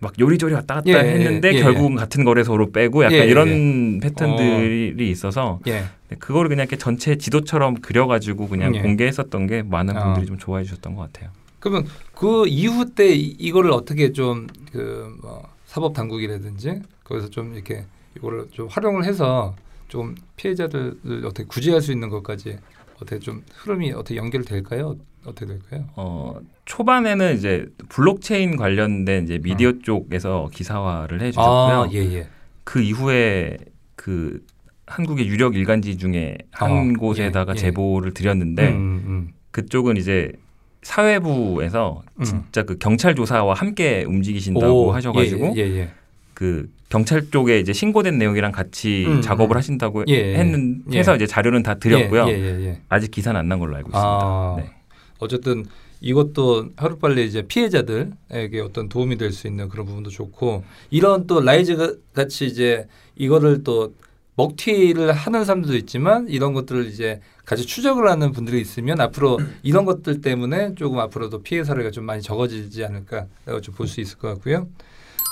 [0.00, 1.60] 막 요리조리 왔다 갔다 예, 예, 했는데 예, 예.
[1.60, 5.86] 결국은 같은 거래소로 빼고 약간 예, 예, 이런 패턴들이 있어서 예.
[6.20, 8.80] 그거를 그냥 이렇게 전체 지도처럼 그려가지고 그냥 예.
[8.80, 10.04] 공개했었던 게 많은 아.
[10.04, 11.30] 분들이 좀 좋아해 주셨던 것 같아요.
[11.60, 17.84] 그러면 그 이후 때 이- 이거를 어떻게 좀 그 뭐 사법 당국이라든지 거기서 좀 이렇게
[18.16, 19.54] 이거를 좀 활용을 해서
[19.88, 22.58] 좀 피해자들을 어떻게 구제할 수 있는 것까지
[22.96, 24.96] 어떻게 좀 흐름이 어떻게 연결될까요?
[25.24, 25.84] 어떻게 될까요?
[25.96, 31.82] 어, 초반에는 이제 블록체인 관련된 이제 미디어 쪽에서 기사화를 해주셨고요.
[31.82, 32.28] 아, 예, 예.
[32.64, 33.58] 그 이후에
[33.96, 34.44] 그
[34.86, 37.60] 한국의 유력 일간지 중에 한 어, 곳에다가 예, 예.
[37.60, 39.28] 제보를 드렸는데 음, 음.
[39.50, 40.32] 그쪽은 이제
[40.82, 42.24] 사회부에서 음.
[42.24, 45.90] 진짜 그 경찰 조사와 함께 움직이신다고 오, 하셔가지고 예, 예, 예.
[46.34, 49.58] 그 경찰 쪽에 이제 신고된 내용이랑 같이 음, 작업을 음.
[49.58, 50.98] 하신다고 예, 했는 예.
[50.98, 52.26] 해서 이제 자료는 다 드렸고요.
[52.28, 52.80] 예, 예, 예.
[52.88, 54.08] 아직 기사는 안 난 걸로 알고 있습니다.
[54.08, 54.70] 아, 네.
[55.18, 55.66] 어쨌든
[56.00, 62.00] 이것도 하루빨리 이제 피해자들에게 어떤 도움이 될 수 있는 그런 부분도 좋고 이런 또 LYZE
[62.14, 63.92] 같이 이제 이거를 또
[64.40, 70.20] 먹튀를 하는 사람들도 있지만 이런 것들을 이제 같이 추적을 하는 분들이 있으면 앞으로 이런 것들
[70.20, 74.68] 때문에 조금 앞으로도 피해 사례가 좀 많이 적어지지 않을까라고 좀 볼 수 있을 것 같고요.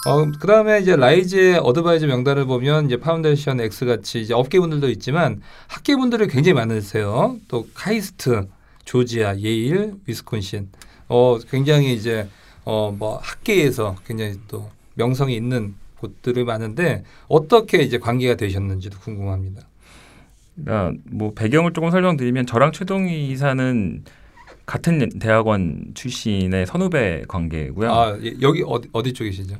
[0.07, 5.43] 어, 그 다음에 이제 LYZE의 advisor 명단을 보면 이제 Foundation X 같이 이제 업계분들도 있지만
[5.67, 7.37] 학계분들이 굉장히 많으세요.
[7.49, 8.47] 또 카이스트,
[8.85, 10.69] 조지아, 예일, 위스콘신.
[11.09, 12.29] 어, 굉장히 이제
[12.65, 19.63] 어, 뭐 학계에서 굉장히 또 명성이 있는 곳들이 많은데 어떻게 이제 관계가 되셨는지도 궁금합니다.
[20.55, 24.05] 그러니까 뭐 배경을 조금 설명드리면 저랑 최동희 이사는
[24.67, 27.91] 같은 대학원 출신의 선후배 관계고요.
[27.91, 29.57] 아, 예, 여기 어디, 어디 쪽이시죠?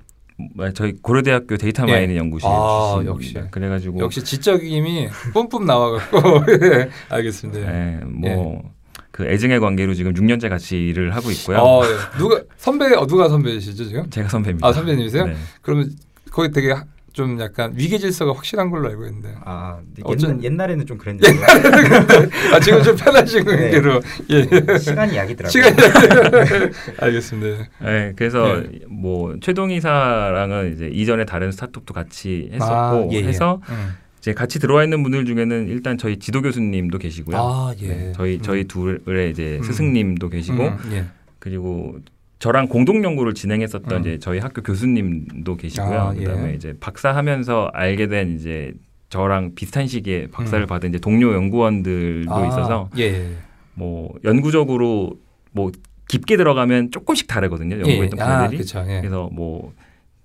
[0.55, 1.93] 뭐 저희 고려대학교 데이터 예.
[1.93, 3.03] 마이닝 연구실 아.
[3.05, 3.35] 역시.
[3.51, 6.19] 그래가지고 역시 지적임이 뿜뿜 나와갖고
[6.63, 7.61] 예, 알겠습니다.
[7.61, 11.59] 예, 뭐그 애증의 관계로 지금 6년째 같이 일을 하고 있고요.
[11.59, 12.19] 어, 예.
[12.19, 14.11] 누가 선배 어, 누가 선배시죠 지금?
[14.11, 14.67] 제가 선배입니다.
[14.67, 15.27] 아 선배님이세요?
[15.27, 15.37] 네.
[15.63, 15.91] 그러면
[16.31, 19.35] 거기 되게 하- 좀 약간 위계 질서가 확실한 걸로 알고 있는데.
[19.45, 21.29] 아 어쩐- 옛날, 옛날에는 좀 그랬는데
[22.55, 23.57] 아 지금 좀 편하신 네.
[23.57, 24.79] 관계로 예.
[24.79, 25.51] 시간이 약이더라고요.
[25.51, 25.77] 시간이
[27.01, 27.65] 알겠습니다.
[27.83, 28.81] 네, 그래서 네.
[28.89, 33.25] 뭐 최동 이사랑은 이제 이전에 다른 스타트업도 같이 했었고 아, 예, 예.
[33.25, 33.95] 해서 음.
[34.19, 37.37] 이제 같이 들어와 있는 분들 중에는 일단 저희 지도 교수님도 계시고요.
[37.37, 37.87] 아 예.
[37.89, 39.63] 네, 저희 저희 둘의 이제 음.
[39.63, 41.05] 스승님도 계시고 음, 예.
[41.41, 41.97] 그리고
[42.39, 44.01] 저랑 공동 연구를 진행했었던 음.
[44.01, 45.99] 이제 저희 학교 교수님도 계시고요.
[45.99, 46.25] 아, 예.
[46.25, 48.73] 그다음에 이제 박사하면서 알게 된 이제
[49.11, 50.67] 저랑 비슷한 시기에 박사를 음.
[50.67, 53.31] 받은 이제 동료 연구원들도 아, 있어서 예, 예.
[53.75, 55.19] 뭐 연구적으로
[55.53, 55.73] 뭐
[56.09, 57.77] 깊게 들어가면 조금씩 다르거든요.
[57.77, 58.59] 연구했던 아, 분들이.
[58.59, 58.85] 그렇죠.
[58.89, 59.01] 예.
[59.01, 59.73] 그래서 뭐,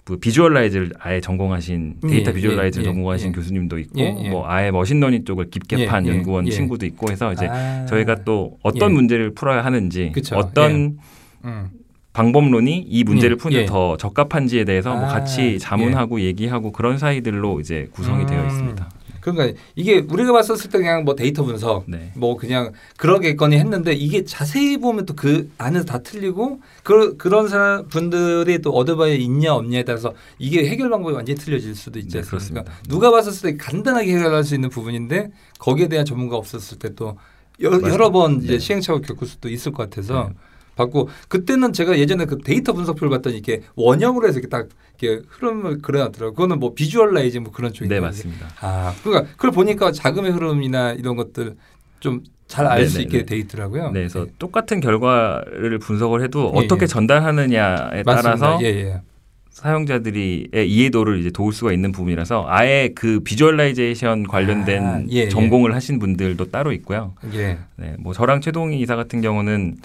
[0.05, 3.31] 그 visualize를 아예 전공하신 데이터 예, visualize를 예, 전공하신 예.
[3.31, 4.29] 교수님도 있고 예, 예.
[4.29, 6.51] 뭐 아예 machine learning 쪽을 깊게 예, 판 예, 연구원 예.
[6.51, 8.93] 친구도 있고 해서 이제 아, 저희가 또 어떤 예.
[8.95, 10.97] 문제를 풀어야 하는지 그쵸, 어떤
[11.45, 11.69] 음.
[12.13, 13.65] 방법론이 이 문제를 예, 푸는 데 예.
[13.65, 18.27] 더 적합한지에 대해서 뭐 아, 같이 자문하고 얘기하고 그런 사이들로 이제 구성이 음.
[18.27, 18.89] 되어 있습니다.
[19.19, 22.11] 그러니까 이게 우리가 봤었을 때 그냥 뭐 데이터 분석 네.
[22.13, 27.87] 뭐 그냥 그러겠거니 했는데 이게 자세히 보면 또 그 안에서 다 틀리고 그 그런 사람
[27.87, 32.29] 분들이 또 어드바이어 있냐 없냐에 따라서 이게 해결 방법이 완전히 틀려질 수도 있지 네, 않습니까?
[32.63, 32.73] 그렇습니다.
[32.89, 37.17] 누가 봤었을 때 간단하게 해결할 수 있는 부분인데 거기에 대한 전문가 없었을 때 또
[37.61, 37.81] 여러.
[37.89, 38.59] 여러 번 이제 네.
[38.59, 40.35] 시행착오를 겪을 수도 있을 것 같아서 네.
[40.75, 45.81] 받고 그때는 제가 예전에 그 데이터 분석표를 봤더니 이렇게 원형으로 해서 이렇게 딱 이렇게 흐름을
[45.81, 46.33] 그려놨더라고요.
[46.33, 48.47] 그거는 뭐 visualize 뭐 그런 쪽인데 네, 맞습니다.
[48.61, 51.55] 아, 그러니까 그걸 보니까 자금의 흐름이나 이런 것들
[51.99, 53.25] 좀 잘 알수 네, 네, 있게 네.
[53.25, 53.85] 돼 있더라고요.
[53.87, 56.87] 네, 그래서 똑같은 결과를 분석을 해도 예, 어떻게 예.
[56.87, 58.21] 전달하느냐에 맞습니다.
[58.21, 59.01] 따라서 예, 예.
[59.49, 65.29] 사용자들의 이해도를 이제 도울 수가 있는 부분이라서 아예 그 visualization 관련된 아, 예, 예.
[65.29, 67.13] 전공을 하신 분들도 따로 있고요.
[67.33, 67.57] 예.
[67.75, 69.77] 네, 뭐 저랑 최동희 이사 같은 경우는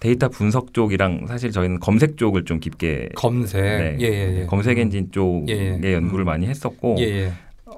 [0.00, 3.62] 데이터 분석 쪽이랑 사실 저희는 검색 쪽을 좀 깊게 검색.
[3.62, 4.46] 네, 예, 예, 예.
[4.46, 5.94] 검색 엔진 쪽의 예, 예.
[5.94, 6.26] 연구를 음.
[6.26, 7.32] 많이 했었고 예, 예.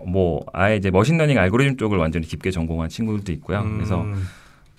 [0.07, 3.61] 뭐 아예 이제 machine learning 알고리즘 쪽을 완전히 깊게 전공한 친구들도 있고요.
[3.61, 3.77] 음.
[3.77, 4.05] 그래서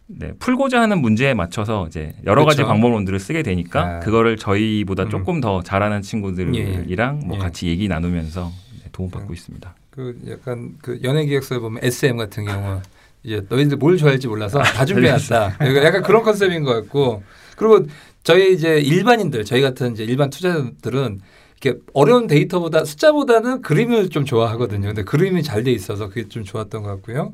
[0.07, 2.67] 네, 풀고자 하는 문제에 맞춰서 이제 여러 가지 그쵸.
[2.67, 3.99] 방법론들을 쓰게 되니까 아.
[3.99, 5.09] 그거를 저희보다 음.
[5.09, 7.39] 조금 더 잘하는 친구들이랑 뭐 예.
[7.41, 8.51] 같이 얘기 나누면서
[8.83, 9.33] 네, 도움받고 음.
[9.33, 9.73] 있습니다.
[9.89, 12.81] 그 약간 그 연예 기획서에 보면 SM 같은 경우
[13.23, 15.57] 이제 너희들 뭘 좋아할지 몰라서 다 준비해놨다.
[15.57, 17.23] 그러니까 약간 그런 컨셉인 것 같고
[17.55, 17.85] 그리고
[18.23, 21.21] 저희 이제 일반인들 저희 같은 이제 일반 투자자들은
[21.61, 24.87] 이렇게 어려운 데이터보다 숫자보다는 그림을 좀 좋아하거든요.
[24.87, 27.33] 근데 그림이 잘 돼 있어서 그게 좀 좋았던 것 같고요.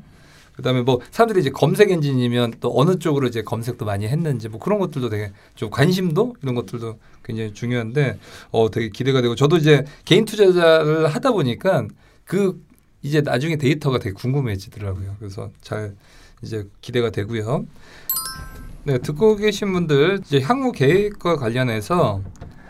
[0.54, 4.78] 그다음에 뭐 사람들이 이제 검색 엔진이면 또 어느 쪽으로 이제 검색도 많이 했는지 뭐 그런
[4.80, 8.18] 것들도 되게 좀 관심도 이런 것들도 굉장히 중요한데
[8.50, 11.86] 어 되게 기대가 되고 저도 이제 개인 투자자를 하다 보니까
[12.24, 12.60] 그
[13.02, 15.16] 이제 나중에 데이터가 되게 궁금해지더라고요.
[15.18, 15.94] 그래서 잘
[16.42, 17.66] 이제 기대가 되고요.
[18.84, 22.22] 네, 듣고 계신 분들 이제 향후 계획과 관련해서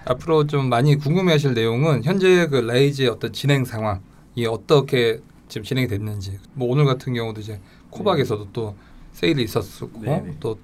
[0.04, 6.38] 앞으로 좀 많이 궁금해하실 내용은 현재 그 라이즈의 어떤 진행 상황이 어떻게 지금 진행이 됐는지
[6.54, 7.60] 뭐 오늘 같은 경우도 이제
[7.90, 8.74] 코박에서도 또
[9.12, 10.36] 세일이 있었고 네, 네.
[10.40, 10.58] 또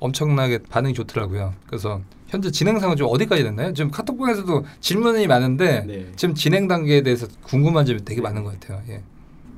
[0.00, 1.54] 엄청나게 반응이 좋더라고요.
[1.66, 3.72] 그래서 현재 진행 상황 좀 어디까지 됐나요?
[3.74, 6.06] 지금 카톡방에서도 질문이 많은데 네.
[6.16, 8.80] 지금 진행 단계에 대해서 궁금한 점이 되게 많은 것 같아요.
[8.88, 9.02] 예.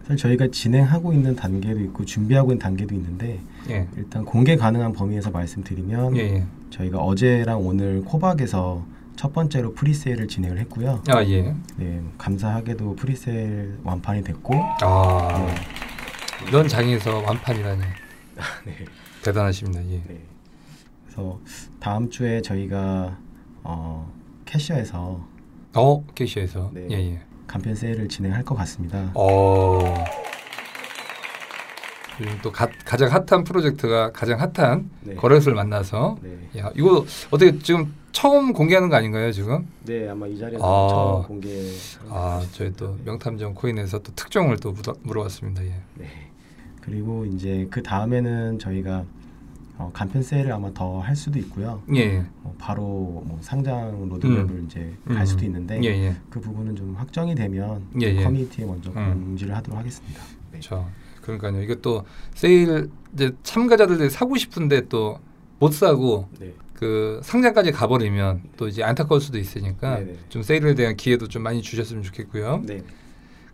[0.03, 3.87] 사실 저희가 진행하고 있는 단계도 있고 준비하고 있는 단계도 있는데 예.
[3.97, 6.47] 일단 공개 가능한 범위에서 말씀드리면 예, 예.
[6.71, 11.03] 저희가 어제랑 오늘 코박에서 첫 번째로 프리세일을 진행을 했고요.
[11.09, 11.55] 아, 예.
[11.77, 15.47] 네, 감사하게도 프리세일 완판이 됐고 아.
[15.47, 17.83] 네, 이런 장에서 완판이라니.
[18.67, 18.77] 네.
[19.23, 19.81] 대단하십니다.
[19.85, 20.03] 예.
[20.09, 20.32] 네.
[21.13, 21.39] 그래서
[21.79, 23.19] 다음 주에 저희가
[23.65, 24.11] 어,
[24.47, 25.23] 캐시어에서
[25.75, 26.71] 어, 캐시에서.
[26.73, 26.87] 네.
[26.91, 27.21] 예, 예.
[27.47, 29.11] 간편 세일을 진행할 것 같습니다.
[29.15, 29.79] 어.
[32.21, 35.15] 요즘 또 가, 가장 핫한 프로젝트가 가장 핫한 네.
[35.15, 36.49] 거래소를 만나서 네.
[36.59, 39.67] 야, 이거 어떻게 지금 처음 공개하는 거 아닌가요, 지금?
[39.85, 40.89] 네, 아마 이 자리에서 아.
[40.89, 41.49] 처음 공개.
[42.09, 45.65] 아, 저희 또 명탐정 코인에서 또 특종을 또 물어, 물어봤습니다.
[45.65, 45.75] 예.
[45.95, 46.07] 네.
[46.81, 49.05] 그리고 이제 그 다음에는 저희가
[49.79, 51.83] 어, 간편 세일을 아마 더 할 수도 있고요.
[51.95, 52.25] 예.
[52.45, 55.15] 어, 바로 뭐 상장 로드맵을 이제 음.
[55.15, 56.17] 갈 수도 있는데 예, 예.
[56.31, 58.23] 그 부분은 좀 확정이 되면 예, 예.
[58.25, 59.25] 커뮤니티에 먼저 음.
[59.25, 60.21] 공지를 하도록 하겠습니다.
[60.53, 60.59] 네.
[60.61, 60.89] 그렇죠.
[61.23, 61.63] 그러니까요.
[61.63, 62.05] 이게 또
[62.35, 65.19] 세일 이제 참가자들이 사고 싶은데 또
[65.59, 66.53] 못 사고 네.
[66.75, 70.17] 그 상장까지 가버리면 또 이제 안타까울 수도 있으니까 네네.
[70.29, 72.65] 좀 세일에 대한 기회도 좀 많이 주셨으면 좋겠고요.
[72.67, 72.83] 네.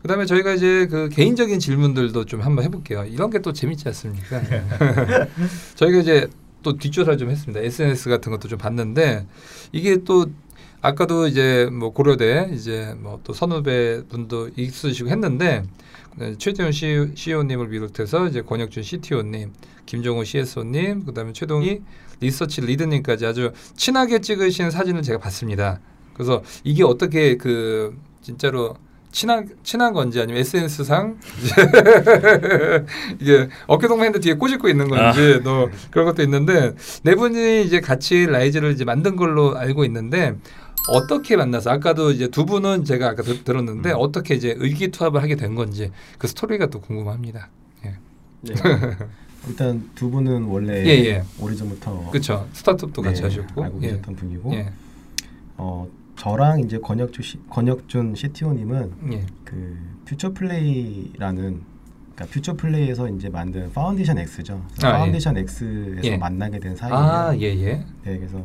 [0.03, 3.05] 그다음에 저희가 이제 그 개인적인 질문들도 좀 한번 해볼게요.
[3.05, 4.41] 이런 게 또 재밌지 않습니까?
[5.77, 6.29] 저희가 이제
[6.63, 7.61] 또 뒷조사를 좀 했습니다.
[7.61, 9.27] SNS 같은 것도 좀 봤는데
[9.73, 10.27] 이게 또
[10.81, 15.63] 아까도 이제 뭐 고려대 이제 뭐 또 선후배 분도 있으시고 했는데
[16.17, 19.53] 네, 최재훈 CEO님을 비롯해서 이제 권혁준 CTO님,
[19.87, 21.83] 김종호 CSO님, 그다음에 최동희
[22.21, 25.81] 리서치 리드님까지 아주 친하게 찍으신 사진을 제가 봤습니다.
[26.15, 28.75] 그래서 이게 어떻게 그 진짜로
[29.11, 31.19] 친한 친한 건지 아니면 SNS상
[33.21, 38.27] 이게 어깨 동무핸드 뒤에 꼬집고 있는 건지 또 그런 것도 있는데 네 분이 이제 같이
[38.27, 40.37] 라이즈를 이제 만든 걸로 알고 있는데
[40.89, 45.55] 어떻게 만나서 아까도 이제 두 분은 제가 아까 들, 들었는데 어떻게 이제 의기투합을 하게 된
[45.55, 47.49] 건지 그 스토리가 또 궁금합니다.
[47.85, 47.97] 예.
[48.41, 48.55] 네.
[49.49, 51.25] 일단 두 분은 원래 예, 예.
[51.41, 52.47] 오래전부터 그렇죠.
[52.53, 53.65] 스타트업도 같이 네, 하셨고.
[53.65, 53.89] 알고 예.
[53.89, 54.73] 계셨던 분이고 예.
[55.57, 59.27] 어, 저랑 이제 권혁준 시, 권혁준 CTO님은 예.
[59.45, 61.61] 그 퓨처 플레이라는
[62.15, 64.61] 그러니까 퓨처 플레이에서 이제 만든 파운데이션 X죠.
[64.83, 66.17] 아, 파운데이션 X에서 예.
[66.17, 66.97] 만나게 된 사이예요.
[66.97, 67.85] 아, 예, 예.
[68.05, 68.45] 네, 그래서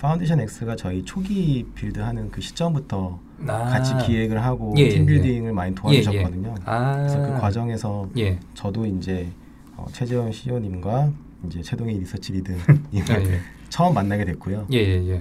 [0.00, 3.64] 파운데이션 X가 저희 초기 build하는 그 시점부터 아.
[3.66, 6.54] 같이 기획을 하고 예, 팀 예, building을 많이 도와주셨거든요.
[6.64, 6.96] 아.
[6.96, 8.38] 그래서 그 과정에서 예.
[8.54, 9.28] 저도 이제
[9.76, 11.12] 어, 최재원 CEO님과
[11.46, 12.64] 이제 최동희 research lead님을
[13.10, 13.40] 아, 예.
[13.68, 14.66] 처음 만나게 됐고요.
[14.72, 15.20] 예, 예, 예.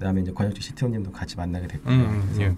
[0.00, 1.94] 그다음에 이제 권혁주 CTO님도 같이 만나게 됐고요.
[1.94, 2.56] 음, 그래서 예.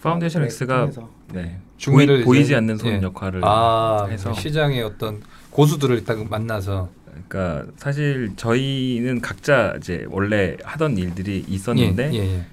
[0.00, 0.90] 파운데이션 X가
[1.34, 1.58] 네.
[1.76, 3.02] 중매를 보이, 보이지 이제- 않는 손 예.
[3.02, 5.20] 역할을 아, 해서 시장의 어떤
[5.50, 6.88] 고수들을 딱 만나서
[7.28, 12.44] 그러니까 사실 저희는 각자 이제 원래 하던 일들이 있었는데 예, 예,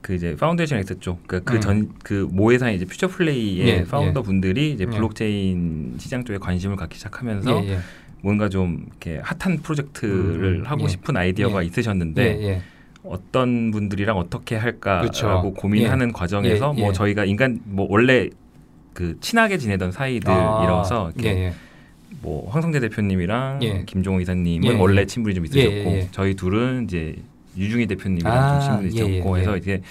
[0.00, 1.60] 그 이제 파운데이션 X 쪽 그 음.
[1.60, 4.86] 전 그 모회사인 이제 퓨처 플레이의 예, founder 분들이 이제 예.
[4.86, 6.98] 블록체인 시장 쪽에 관심을 갖기 예.
[6.98, 7.78] 시작하면서 예, 예.
[8.20, 10.88] 뭔가 좀 이렇게 핫한 프로젝트를 음, 하고 예.
[10.88, 11.66] 싶은 아이디어가 예.
[11.66, 12.62] 있으셨는데 예, 예.
[13.04, 15.54] 어떤 분들이랑 어떻게 할까라고 그쵸.
[15.56, 16.92] 고민하는 과정에서 예, 뭐 예.
[16.92, 18.28] 저희가 인간 뭐 원래
[18.94, 21.52] 그 친하게 지내던 사이들이라서 아, 이렇게 예, 예.
[22.20, 23.84] 뭐 황성재 대표님이랑 예.
[23.84, 25.06] 김종호 이사님은 예, 원래 예.
[25.06, 26.08] 친분이 좀 있으셨고 예, 예.
[26.12, 27.16] 저희 둘은 이제
[27.56, 29.58] 유중희 대표님이랑 아, 좀 친분이 예, 있었고 예, 해서 예.
[29.58, 29.82] 이제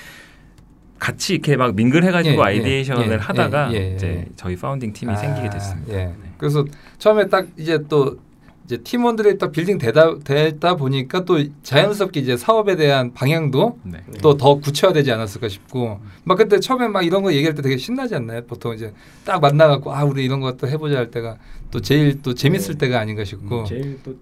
[0.99, 4.25] 같이 이렇게 막 mingle해가지고 예, 예, ideation을 예, 하다가 예, 예, 이제 예.
[4.35, 5.93] 저희 founding 팀이 아, 생기게 됐습니다.
[5.93, 6.05] 예.
[6.05, 6.13] 네.
[6.37, 6.63] 그래서
[6.99, 8.19] 처음에 딱 이제 또
[8.71, 14.01] 이제 팀원들이 딱 빌딩 되다 되다 보니까 또 자연스럽게 이제 사업에 대한 방향도 네.
[14.21, 18.15] 또 더 구체화되지 않았을까 싶고 막 그때 처음에 막 이런 거 얘기할 때 되게 신나지
[18.15, 18.45] 않나요?
[18.45, 18.93] 보통 이제
[19.25, 21.35] 딱 만나갖고 아 우리 이런 것도 해보자 할 때가
[21.69, 22.85] 또 제일 또 재밌을 네.
[22.87, 24.15] 때가 아닌가 싶고 음, 제일 또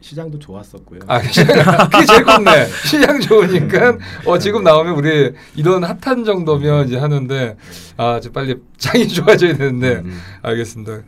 [0.00, 1.00] 시장도 좋았었고요.
[1.06, 7.54] 아 그게 제일 컸네 시장 좋으니까 어 지금 나오면 우리 이런 핫한 정도면 이제 하는데
[7.98, 10.18] 아 이제 빨리 장이 좋아져야 되는데 음.
[10.40, 11.02] 알겠습니다.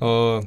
[0.00, 0.40] 어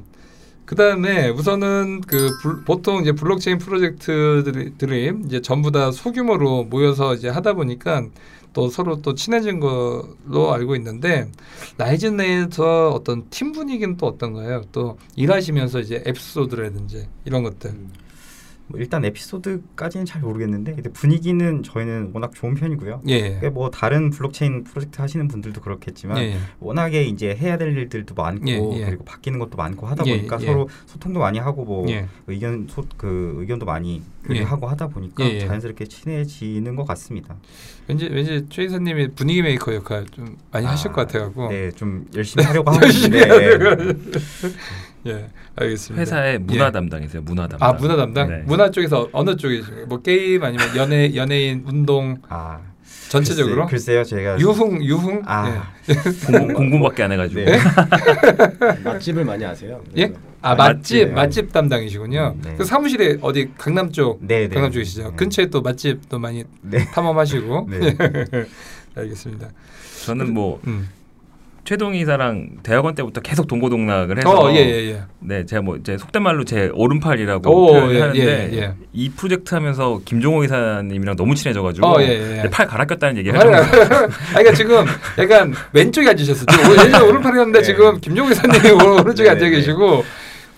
[0.68, 7.30] 그다음에 우선은 그 불- 보통 이제 블록체인 프로젝트들이 들이 이제 전부 다 소규모로 모여서 이제
[7.30, 8.04] 하다 보니까
[8.52, 11.30] 또 서로 또 친해진 걸로 알고 있는데
[11.78, 14.62] 라이즈 내에서 어떤 팀 분위기는 또 어떤가요?
[14.70, 17.70] 또 일하시면서 이제 에피소드라든지 이런 것들.
[17.70, 17.90] 음,
[18.68, 23.02] 뭐 일단 에피소드까지는 잘 모르겠는데 근데 분위기는 저희는 워낙 좋은 편이고요.
[23.08, 23.34] 예.
[23.34, 26.22] 그게 뭐 다른 블록체인 프로젝트 하시는 분들도 그렇겠지만 예.
[26.34, 26.36] 예.
[26.60, 28.84] 워낙에 이제 해야 될 일들도 많고 예, 예.
[28.84, 30.46] 그리고 바뀌는 것도 많고 하다 예, 보니까 예.
[30.46, 32.06] 서로 소통도 많이 하고 뭐 예.
[32.26, 35.38] 의견 소, 그 의견도 많이 교류하고 하다 보니까 예, 예.
[35.40, 37.36] 자연스럽게 친해지는 것 같습니다.
[37.86, 41.48] 왠지 왠지 최 이사님이 분위기 메이커 역할 좀 많이 하실 것 같아갖고.
[41.48, 43.26] 네, 좀 열심히 하려고 하고 있는데
[45.06, 46.00] 예, 알겠습니다.
[46.00, 46.70] 회사의 문화 예.
[46.70, 47.22] 담당이세요.
[47.22, 47.68] 문화 담당.
[47.68, 48.42] 아 문화 담당 네.
[48.46, 52.60] 문화 쪽에서 어느 쪽이시요 뭐 게임 아니면 연예 연예인 운동 아
[53.08, 55.70] 전체적으로 글쎄, 요 제가 유흥 유흥 아
[56.26, 57.58] 공부, 공부 밖에 안 해가지고 네.
[58.84, 59.82] 맛집을 많이 아세요?
[59.96, 60.02] 예?
[60.02, 60.12] 예?
[60.42, 61.08] 아 맛집.
[61.08, 62.36] 맛집 맛집 담당이시군요.
[62.42, 62.54] 네.
[62.56, 64.54] 그 사무실에 어디 강남 쪽 네, 네.
[64.54, 65.10] 강남 쪽이시죠.
[65.10, 65.16] 네.
[65.16, 66.84] 근처에 또 맛집도 많이 네.
[66.92, 67.68] 탐험하시고.
[67.70, 67.96] 네.
[68.94, 69.48] 알겠습니다.
[70.04, 70.88] 저는 뭐 음.
[71.68, 75.02] 최동 이사랑 대학원 때부터 계속 동고동락을 해서 어, 예, 예, 예.
[75.20, 78.72] 네, 제가 뭐 이제 속된 말로 제 오른팔이라고 오, 예, 하는데 예, 예.
[78.94, 82.48] 이 프로젝트 하면서 김종호 이사님이랑 너무 친해져가지고 어, 예, 예, 예.
[82.48, 83.50] 팔 갈아 꼈다는 얘기를 하죠.
[84.30, 84.86] 그러니까 지금
[85.18, 86.46] 약간 왼쪽에 앉으셨어요.
[86.86, 87.62] 예전 오른팔이었는데 네.
[87.62, 89.50] 지금 김종우 이사님이 오른쪽에 네, 앉아 네.
[89.50, 90.04] 계시고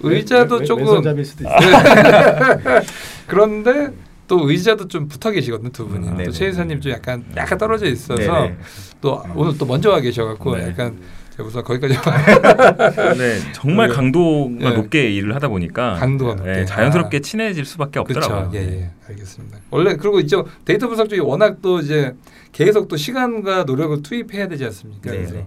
[0.02, 1.58] 의자도 왼- 조금 왼손잡이일 수도 있어요.
[3.26, 3.88] 그런데
[4.30, 6.06] 또 의자도 좀 붙어 계시거든요 두 분이.
[6.06, 6.30] 음, 또 네네.
[6.30, 8.56] 최 이사님 좀 약간 약간 떨어져 있어서 네네.
[9.00, 10.68] 또 오늘 또 먼저 와 계셔갖고 네.
[10.68, 10.96] 약간
[11.30, 11.96] 제가 우선 거기까지
[13.18, 13.94] 네, 정말 네.
[13.96, 14.74] 강도가 예.
[14.76, 16.52] 높게 일을 하다 보니까 강도가 높게.
[16.52, 18.32] 네, 자연스럽게 친해질 수밖에 그렇죠.
[18.32, 18.60] 없더라고요.
[18.60, 18.90] 예, 예.
[19.08, 19.58] 알겠습니다.
[19.70, 22.14] 원래 그리고 이제 데이터 분석 쪽이 워낙 또 이제
[22.52, 25.10] 계속 또 시간과 노력을 투입해야 되지 않습니까?
[25.10, 25.46] 네, 그래서 네.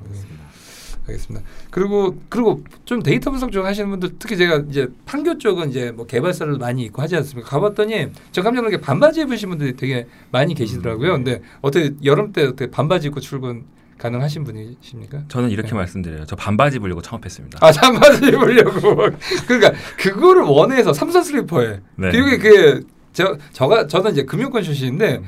[1.08, 1.46] 알겠습니다.
[1.70, 6.06] 그리고 그리고 좀 데이터 분석 쪽 하시는 분들 특히 제가 이제 판교 쪽은 이제 뭐
[6.06, 7.50] 개발사를 많이 있고 하지 않습니까?
[7.50, 11.14] 가봤더니 저 깜짝 놀라게 반바지 입으신 분들이 되게 많이 계시더라고요.
[11.14, 13.66] 근데 어떻게 여름 때 어떻게 반바지 입고 출근
[13.98, 15.24] 가능하신 분이십니까?
[15.28, 15.76] 저는 이렇게 네.
[15.76, 16.26] 말씀드려요.
[16.26, 17.60] 저 반바지 입으려고 창업했습니다.
[17.62, 18.96] 아 잠바지 입으려고
[19.48, 22.12] 그러니까 그거를 원해서 삼선 슬리퍼에 네.
[22.12, 25.22] 그게 그저 저가 저는 이제 금융권 출신인데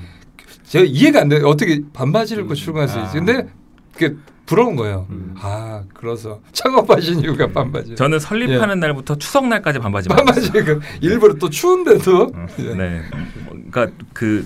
[0.63, 3.03] 제가 이해가 안 돼요 어떻게 반바지를 입고 출근할 수 아.
[3.03, 3.47] 있지 근데
[3.95, 5.33] 그 부러운 거예요 음.
[5.37, 10.15] 아 그래서 창업하신 이유가 반바지 저는 설립하는 날부터 추석 날까지 반바지 예.
[10.15, 12.75] 반바지 그 일부러 또 추운데도 예.
[12.75, 13.01] 네.
[13.45, 14.45] 뭐, 그러니까 그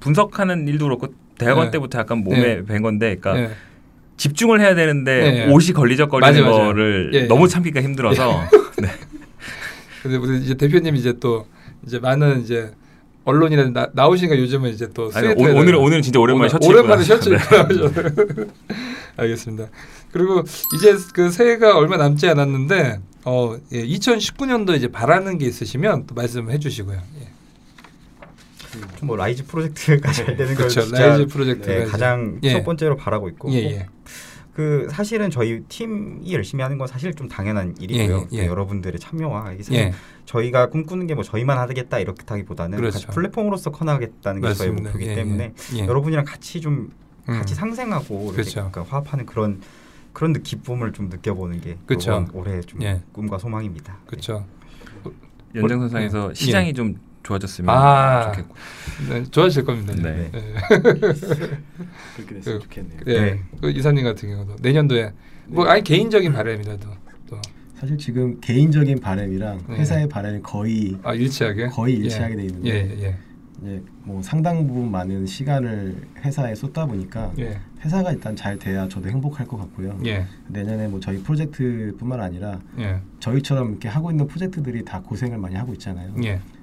[0.00, 1.70] 분석하는 일도 그렇고 대학원 네.
[1.72, 2.64] 때부터 약간 몸에 네.
[2.64, 3.54] 밴 건데 그러니까 예.
[4.16, 5.52] 집중을 해야 되는데 네.
[5.52, 6.66] 옷이 걸리적거리는 맞아요.
[6.66, 7.48] 거를 예, 너무 예.
[7.48, 8.42] 참기가 힘들어서
[8.80, 8.88] 네.
[10.02, 11.46] 근데 우리 이제 대표님 이제 또
[11.86, 12.72] 이제 많은 이제
[13.24, 17.04] 언론이나 나, 나오시니까 요즘은 이제 또 아니, 스웨터에다가- 오늘 오늘은 오늘은 진짜 오랜만에 셔츠 오랜만에
[17.04, 17.28] 셔츠.
[17.30, 18.50] 입고.
[19.16, 19.68] 알겠습니다.
[20.12, 20.42] 그리고
[20.74, 26.58] 이제 그 새해가 얼마 남지 않았는데 어, 예, 2019년도 이제 바라는 게 있으시면 또 말씀해
[26.58, 26.98] 주시고요.
[27.20, 27.28] 예.
[29.02, 30.82] 뭐 라이즈 프로젝트가 잘 되는 걸 그렇죠.
[30.82, 32.52] 진짜 라이즈 프로젝트가 네, 가장 예.
[32.52, 33.86] 첫 번째로 바라고 있고 예, 예.
[34.54, 38.26] 그 사실은 저희 팀이 열심히 하는 건 사실 좀 당연한 일이고요.
[38.32, 38.46] 예, 예, 예.
[38.46, 39.92] 여러분들의 참여와 이게 사실 예.
[40.26, 42.94] 저희가 꿈꾸는 게 뭐 저희만 하겠다 이렇다기보다는 그렇죠.
[43.00, 44.90] 같이 플랫폼으로서 커나가겠다는 게 저희 맞습니다.
[44.90, 45.78] 목표이기 예, 때문에 예.
[45.78, 45.86] 예.
[45.86, 46.90] 여러분이랑 같이 좀
[47.28, 47.34] 음.
[47.34, 48.70] 같이 상생하고 이렇게 그렇죠.
[48.70, 49.60] 그러니까 화합하는 그런
[50.12, 52.26] 그런 느- 기쁨을 좀 느껴보는 게 그렇죠.
[52.34, 53.00] 올해 좀 예.
[53.12, 53.96] 꿈과 소망입니다.
[54.06, 54.44] 그렇죠.
[55.54, 56.34] 연장선상에서 예.
[56.34, 58.32] 시장이 좀 좋아졌으면 아.
[58.32, 58.54] 좋겠고.
[59.08, 59.94] 네, 좋아하실 겁니다.
[59.94, 60.30] 네.
[60.34, 60.42] 예.
[62.16, 63.00] 그렇게 됐으면 그- 좋겠네요.
[63.06, 63.20] 예.
[63.20, 63.40] 네.
[63.60, 65.12] 그 이사님 같은 경우도 내년도에
[65.46, 66.88] 뭐 아니 개인적인 바람이라도
[67.28, 67.40] 또
[67.78, 69.76] 사실 지금 개인적인 바람이랑 네.
[69.76, 71.98] 회사의 바람이 거의 아, 일치하게 거의 예.
[71.98, 73.16] 일치하게 돼 있는데 예, 예.
[73.62, 77.58] 이제 뭐 상당 부분 많은 시간을 회사에 쏟다 보니까 예.
[77.84, 79.98] 회사가 일단 잘 돼야 저도 행복할 것 같고요.
[80.06, 80.24] 예.
[80.48, 83.00] 내년에 뭐 저희 프로젝트뿐만 아니라 예.
[83.20, 86.12] 저희처럼 이렇게 하고 있는 프로젝트들이 다 고생을 많이 하고 있잖아요.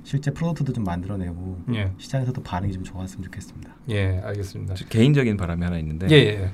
[0.10, 0.12] 예.
[0.12, 1.92] 실제 product도 좀 만들어내고 예.
[1.98, 3.76] 시장에서도 반응이 좀 좋았으면 좋겠습니다.
[3.90, 4.74] 예, 알겠습니다.
[4.74, 6.52] 저 개인적인 바람이 하나 있는데 예, 예.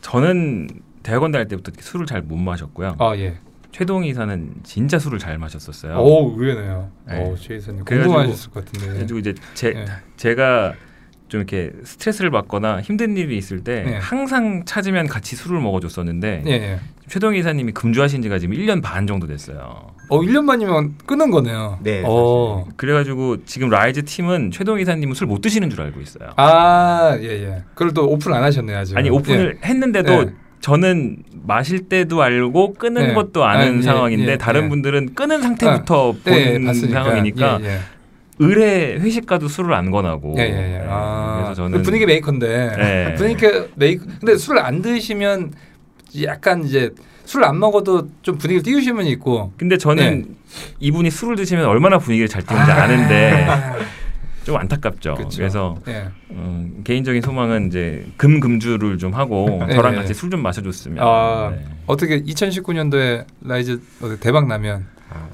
[0.00, 0.68] 저는
[1.04, 2.96] 대학원 다닐 때부터 술을 잘 못 마셨고요.
[2.98, 3.38] 아, 예.
[3.70, 5.96] 최동 이사는 진짜 술을 잘 마셨었어요.
[5.98, 6.90] 오, 의외네요.
[7.06, 7.24] 네.
[7.24, 8.86] 오, 최 이사님 궁금하셨을 것 같은데.
[8.88, 9.86] 그래가지고 이제 제 예.
[10.16, 10.74] 제가
[11.32, 13.96] 좀 이렇게 스트레스를 받거나 힘든 일이 있을 때 네.
[13.96, 16.78] 항상 찾으면 같이 술을 먹어줬었는데 예, 예.
[17.08, 19.86] 최동 이사님이 금주하신 지가 지금 1년 반 정도 됐어요.
[20.10, 21.78] 어, 1년 만이면 끊은 거네요.
[21.82, 22.66] 네, 어.
[22.76, 26.32] 그래가지고 지금 라이즈 팀은 최동 이사님은 술 못 드시는 줄 알고 있어요.
[26.36, 27.62] 아, 예, 예.
[27.72, 28.94] 그걸 또 오픈 안 하셨네요, 아직.
[28.98, 30.26] 아니 오픈을 했는데도 예.
[30.60, 31.16] 저는
[31.46, 33.14] 마실 때도 알고 끊은 네.
[33.14, 34.68] 것도 아는 아, 예, 상황인데 예, 다른 예.
[34.68, 37.04] 분들은 끊은 상태부터 네, 보는 봤으니까.
[37.04, 37.78] 상황이니까 예, 예.
[38.42, 40.78] 의뢰 회식 가도 술을 안 권하고 예, 예, 예.
[40.78, 43.14] 네, 아, 그래서 저는 분위기 메이커인데 네.
[43.18, 44.04] 분위기 메이커.
[44.20, 45.52] 근데 술을 안 드시면
[46.24, 46.90] 약간 이제
[47.24, 49.52] 술 안 먹어도 좀 분위기를 띄우시는 분이 있고.
[49.56, 50.34] 근데 저는
[50.80, 52.82] 이분이 술을 드시면 얼마나 분위기를 잘 띄우는지 아.
[52.82, 53.46] 아는데
[54.44, 55.14] 좀 안타깝죠.
[55.14, 55.28] 그쵸.
[55.36, 56.08] 그래서 예.
[56.32, 59.98] 음, 개인적인 소망은 이제 금금주를 좀 하고 네, 저랑 네.
[60.00, 60.98] 같이 술 좀 마셔줬으면.
[61.00, 61.64] 아, 네.
[61.86, 65.28] 어떻게 2019년도에 라이즈 어디 대박 나면 아.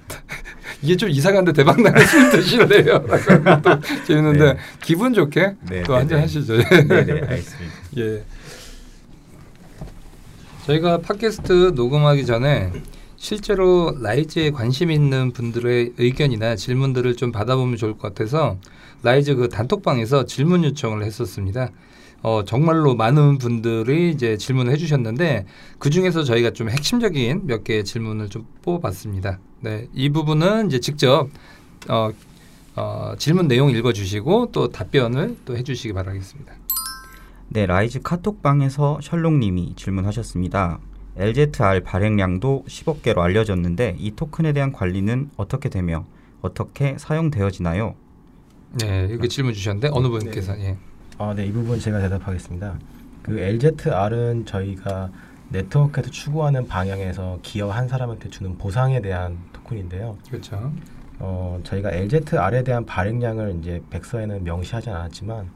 [0.83, 3.05] 이게 좀 이상한데 대박 나면 술 드실래요?
[4.07, 4.59] 재밌는데 네.
[4.83, 6.23] 기분 좋게 네, 또 네, 한잔 네.
[6.23, 6.57] 하시죠.
[6.57, 6.95] 네, 네,
[7.29, 7.75] 알겠습니다.
[7.99, 8.23] 예.
[10.67, 12.71] 저희가 팟캐스트 녹음하기 전에
[13.17, 18.59] 실제로 라이즈에 관심 있는 분들의 의견이나 질문들을 좀 받아보면 좋을 것 같아서
[19.03, 21.71] 라이즈 그 단톡방에서 질문 요청을 했었습니다.
[22.23, 25.47] 어, 정말로 많은 분들이 이제 질문을 해주셨는데
[25.79, 29.39] 그 중에서 저희가 좀 핵심적인 몇 개의 질문을 좀 뽑아봤습니다.
[29.61, 31.29] 네, 이 부분은 이제 직접
[31.89, 32.11] 어,
[32.77, 36.55] 어, 질문 내용 읽어주시고 또 답변을 또 해주시기 바라겠습니다.
[37.49, 40.79] 네, 라이즈 카톡방에서 셜록님이 질문하셨습니다.
[41.17, 46.05] LZR 발행량도 10억 개로 알려졌는데 이 토큰에 대한 관리는 어떻게 되며
[46.41, 47.95] 어떻게 사용되어지나요?
[48.81, 50.77] 네, 이렇게 질문 주셨는데 어느 분께서 예.
[51.19, 52.79] 아, 네, 이 부분 제가 대답하겠습니다.
[53.23, 55.11] 그 LZR은 저희가
[55.51, 60.17] 네트워크에서 추구하는 방향에서 기여 한 사람한테 주는 보상에 대한 토큰인데요.
[60.29, 60.73] 그렇죠.
[61.19, 65.51] 어, 저희가 LZR에 대한 발행량을 이제 백서에는 명시하지 않았지만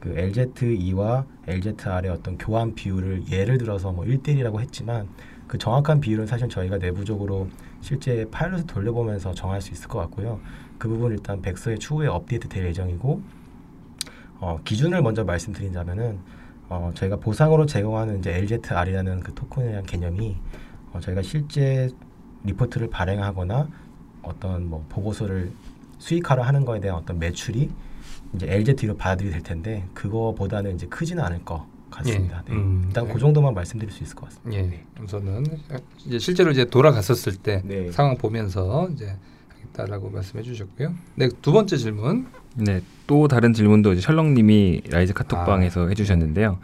[0.00, 5.08] 그 LZ2와 LZR의 어떤 교환 비율을 예를 들어서 뭐 1대1이라고 했지만
[5.46, 7.48] 그 정확한 비율은 사실 저희가 내부적으로
[7.80, 10.40] 실제 파일럿을 돌려보면서 정할 수 있을 것 같고요.
[10.78, 13.22] 그 부분 일단 백서의 추후에 업데이트 될 예정이고
[14.40, 16.18] 어, 기준을 먼저 말씀드리자면은
[16.74, 20.36] 어, 저희가 보상으로 제공하는 이제 LZR이라는 그 토큰에 대한 개념이
[20.92, 21.88] 어, 저희가 실제
[22.42, 23.68] 리포트를 발행하거나
[24.22, 25.52] 어떤 뭐 보고서를
[25.98, 27.70] 수익화를 하는 거에 대한 어떤 매출이
[28.34, 32.42] 이제 LZT로 받아들이 될 텐데 그거보다는 이제 크지는 않을 것 같습니다.
[32.48, 32.52] 예.
[32.52, 32.58] 네.
[32.58, 33.12] 음, 일단 네.
[33.12, 34.60] 그 정도만 말씀드릴 수 있을 것 같습니다.
[34.60, 34.84] 예.
[35.00, 35.44] 우선은
[36.06, 37.92] 이제 실제로 이제 돌아갔었을 때 네.
[37.92, 39.16] 상황 보면서 이제
[39.48, 40.92] 하겠다라고 말씀해 주셨고요.
[41.14, 42.26] 네, 두 번째 질문.
[42.54, 46.58] 네, 또 다른 질문도 이제 셜록님이 라이즈 카톡방에서 해주셨는데요.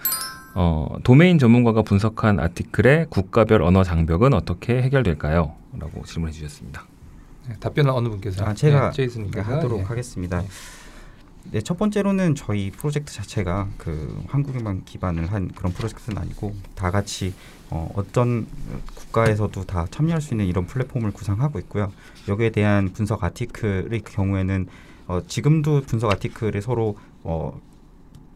[0.55, 5.55] 어, 도메인 전문가가 분석한 article의 국가별 언어 장벽은 어떻게 해결될까요?
[5.79, 6.87] 라고 질문해 주셨습니다.
[7.49, 8.45] 네, 답변은 어느 분께서?
[8.45, 9.85] 아, 제가 예, 제이슨님께서 하도록 예.
[9.85, 10.41] 하겠습니다.
[10.41, 10.49] 네.
[11.53, 17.33] 네, 첫 번째로는 저희 프로젝트 자체가 그 한국에만 기반을 한 그런 프로젝트는 아니고 다 같이
[17.71, 18.47] 어, 어떤
[18.95, 21.91] 국가에서도 다 참여할 수 있는 이런 플랫폼을 구상하고 있고요.
[22.29, 24.69] 여기에 대한 분석 아티클의 경우에는
[25.11, 27.61] 어, 지금도 분석 아티클을 서로 어,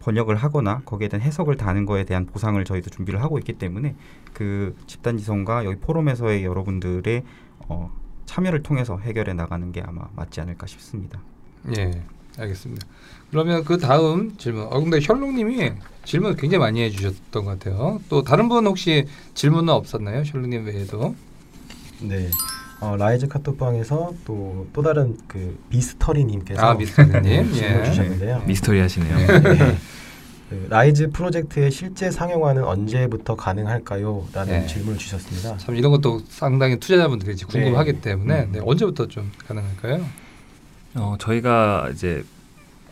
[0.00, 3.94] 번역을 하거나 거기에 대한 해석을 다는 거에 대한 보상을 저희도 준비를 하고 있기 때문에
[4.32, 7.22] 그 집단 지성과 여기 포럼에서의 여러분들의
[7.68, 7.92] 어,
[8.26, 11.20] 참여를 통해서 해결해 나가는 게 아마 맞지 않을까 싶습니다.
[11.78, 12.02] 예,
[12.38, 12.84] 알겠습니다.
[13.30, 14.64] 그러면 그 다음 질문.
[14.64, 18.00] 어, 근데 셜록님이 질문 굉장히 많이 해주셨던 것 같아요.
[18.08, 20.24] 또 다른 분 혹시 질문은 없었나요?
[20.24, 21.14] 셜록님 외에도?
[22.00, 22.28] 네.
[22.80, 27.52] 어, 라이즈 카톡방에서 또 또 다른 그 미스터리님께서 아, 미스터리님.
[27.52, 27.84] 질문 예.
[27.84, 28.42] 주셨는데요.
[28.46, 29.16] 미스터리 하시네요.
[29.18, 29.76] 네.
[30.50, 34.26] 그 라이즈 프로젝트의 실제 상용화는 언제부터 가능할까요?
[34.32, 34.66] 라는 네.
[34.66, 35.56] 질문을 주셨습니다.
[35.58, 38.00] 참 이런 것도 상당히 투자자분들이 이제 궁금하기 네.
[38.00, 38.52] 때문에 음.
[38.52, 40.04] 네, 언제부터 좀 가능할까요?
[40.96, 42.24] 어, 저희가 이제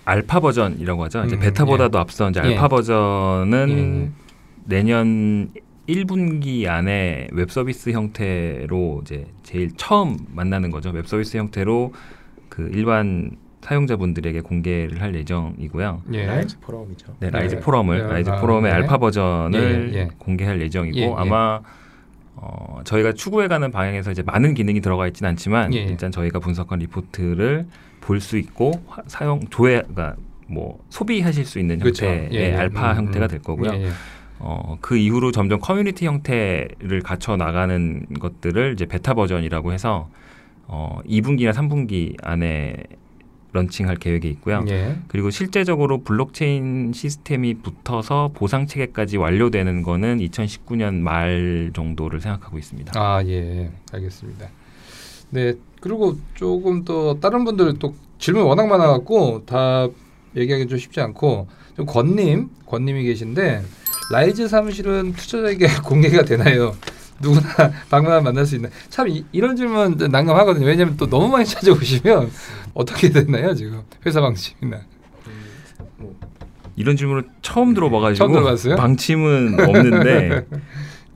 [0.05, 1.25] 알파 버전이라고 하죠.
[1.25, 2.55] 이제 음, 베타보다도 앞서 이제 예.
[2.55, 4.23] 알파 버전은 예.
[4.65, 5.51] 내년
[5.93, 10.91] 1분기 안에 웹 서비스 형태로 이제 제일 처음 만나는 거죠.
[10.91, 11.93] 웹 서비스 형태로
[12.49, 13.33] 그 일반
[13.63, 16.03] 사용자분들에게 공개를 할 예정이고요.
[16.15, 16.27] 예.
[16.27, 17.15] 라이즈 포럼이죠.
[17.21, 17.61] 네, 라이즈 네.
[17.61, 18.71] 포럼을 네, 라이즈 아, 포럼의 네.
[18.71, 20.09] 알파 버전을 예, 예.
[20.19, 21.13] 공개할 예정이고 예, 예.
[21.17, 21.61] 아마
[22.35, 25.83] 어, 저희가 추구해가는 방향에서 이제 많은 기능이 들어가 있지는 않지만 예, 예.
[25.85, 27.67] 일단 저희가 분석한 리포트를
[28.01, 30.17] 볼 수 있고 화- 사용 조회가
[30.49, 31.81] 뭐 소비하실 수 있는.
[31.81, 32.55] 형태의 예, 예.
[32.57, 33.29] 알파 음, 형태가 음.
[33.29, 33.71] 될 거고요.
[34.45, 40.09] 어, 그 이후로 점점 커뮤니티 형태를 갖춰 나가는 것들을 이제 베타 버전이라고 해서
[40.67, 42.75] 어, 2분기나 3분기 안에
[43.53, 44.65] launching할 계획이 있고요.
[44.69, 44.97] 예.
[45.07, 52.93] 그리고 실제적으로 블록체인 시스템이 붙어서 보상 체계까지 완료되는 거는 2019년 말 정도를 생각하고 있습니다.
[52.97, 53.71] 아, 예.
[53.93, 54.49] 알겠습니다.
[55.31, 55.55] 네.
[55.81, 59.87] 그리고 조금 또 다른 분들 또 질문 워낙 많아 갖고 다
[60.35, 63.63] 얘기하기 좀 쉽지 않고 좀 권님, 권님이 계신데
[64.13, 66.75] 라이즈 사무실은 투자자에게 공개가 되나요?
[67.21, 67.43] 누구나
[67.89, 68.69] 방문하면 만날 수 있나?
[68.91, 70.67] 참 이, 런 질문 난감하거든요.
[70.67, 72.31] 왜냐하면 또 너무 많이 찾아오시면
[72.75, 74.81] 어떻게 되나요 지금 회사 방침이나?
[76.77, 78.77] 이런 질문을 처음 들어봐가지고 처음 들어봤어요?
[78.77, 80.47] 방침은 없는데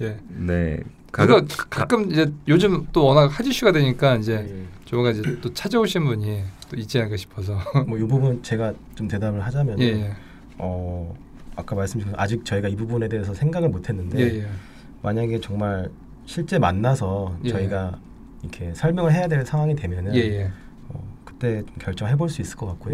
[0.02, 0.16] 예.
[0.28, 0.80] 네
[1.12, 4.64] 가급- 가끔 이제 요즘 또 워낙 핫 이슈가 되니까 이제 네.
[4.84, 7.58] 조만간 이제 또 찾아오신 분이 또 있지 않을까 싶어서.
[7.86, 10.12] 뭐 이 부분 제가 좀 대답을 하자면 예, 예.
[10.58, 11.14] 어
[11.56, 14.46] 아까 말씀드린 아직 저희가 이 부분에 대해서 생각을 못했는데 예, 예.
[15.02, 15.88] 만약에 정말
[16.26, 17.48] 실제 만나서 예.
[17.48, 17.98] 저희가
[18.42, 20.50] 이렇게 설명을 해야 될 상황이 되면은 예, 예.
[20.90, 22.92] 어, 그때 좀 결정해 볼 수 있을 것 같고요.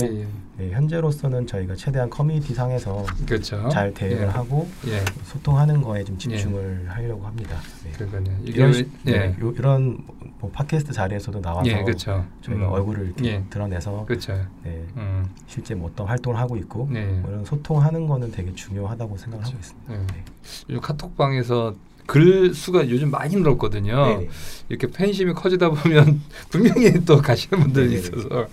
[0.58, 3.68] 네, 현재로서는 저희가 최대한 커뮤니티 상에서 그렇죠.
[3.68, 4.26] 잘 대응을 예.
[4.26, 5.00] 하고 예.
[5.24, 7.56] 소통하는 거에 좀 집중을 하려고 합니다.
[7.84, 7.90] 네.
[7.92, 8.36] 그러니까요.
[8.44, 8.86] 이런, 왜-.
[9.02, 9.98] 네, 요, 이런
[10.43, 12.26] 뭐 팟캐스트 자리에서도 나와서 예, 그렇죠.
[12.40, 12.72] 저희가 음.
[12.72, 13.45] 얼굴을 이렇게 예.
[13.49, 14.32] 드러내서 그렇죠.
[14.64, 15.24] 네, 음.
[15.47, 17.07] 실제 뭐 어떤 활동을 하고 있고 네.
[17.07, 19.72] 뭐 이런 소통하는 거는 되게 중요하다고 생각을 하고 그렇죠.
[19.72, 19.95] 있습니다.
[19.95, 19.99] 예.
[19.99, 20.24] 네.
[20.68, 21.76] 요즘 카톡방에서
[22.07, 23.95] 글 수가 요즘 많이 늘었거든요.
[23.95, 24.28] 네네.
[24.68, 26.20] 이렇게 팬심이 커지다 보면
[26.51, 28.01] 분명히 또 가시는 분들이 네네네.
[28.01, 28.47] 있어서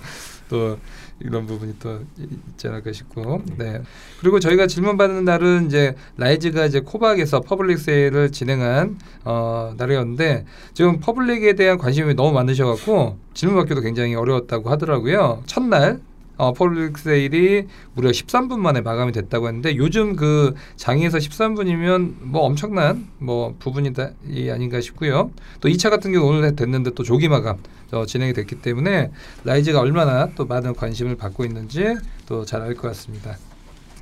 [0.47, 0.77] 또
[1.19, 3.41] 이런 부분이 또 있지 않을까 싶고.
[3.57, 3.81] 네.
[4.19, 10.99] 그리고 저희가 질문 받는 날은 이제 라이즈가 이제 코박에서 public sale을 진행한 어 날이었는데 지금
[10.99, 15.43] public에 대한 관심이 너무 많으셔갖고 질문 받기도 굉장히 어려웠다고 하더라고요.
[15.45, 15.99] 첫날
[16.39, 23.07] 어, public sale이 무려 13분 만에 마감이 됐다고 했는데 요즘 그 장에서 13분이면 뭐 엄청난
[23.19, 25.31] 뭐 부분이 다 이 아닌가 싶고요.
[25.59, 27.57] 또 2차 같은 경우 오늘 됐는데 또 조기 마감
[27.91, 29.11] 어, 진행이 됐기 때문에
[29.43, 33.37] 라이즈가 얼마나 또 많은 관심을 받고 있는지 또 잘 알 것 같습니다.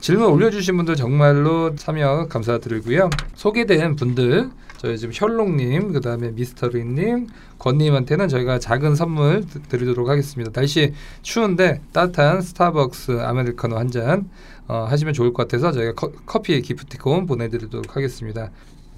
[0.08, 3.10] 질문 올려주신 분들 정말로 참여 감사드리고요.
[3.36, 7.28] 소개된 분들 저희 지금 셜록님, 그 다음에 미스터리님,
[7.60, 10.50] 권님한테는 저희가 작은 선물 드- 드리도록 하겠습니다.
[10.54, 10.94] 날씨
[11.24, 14.30] 추운데 따뜻한 스타벅스 아메리카노 한 잔
[14.70, 18.50] 어, 하시면 좋을 것 같아서 저희가 커, 커피 기프티콘 보내드리도록 하겠습니다.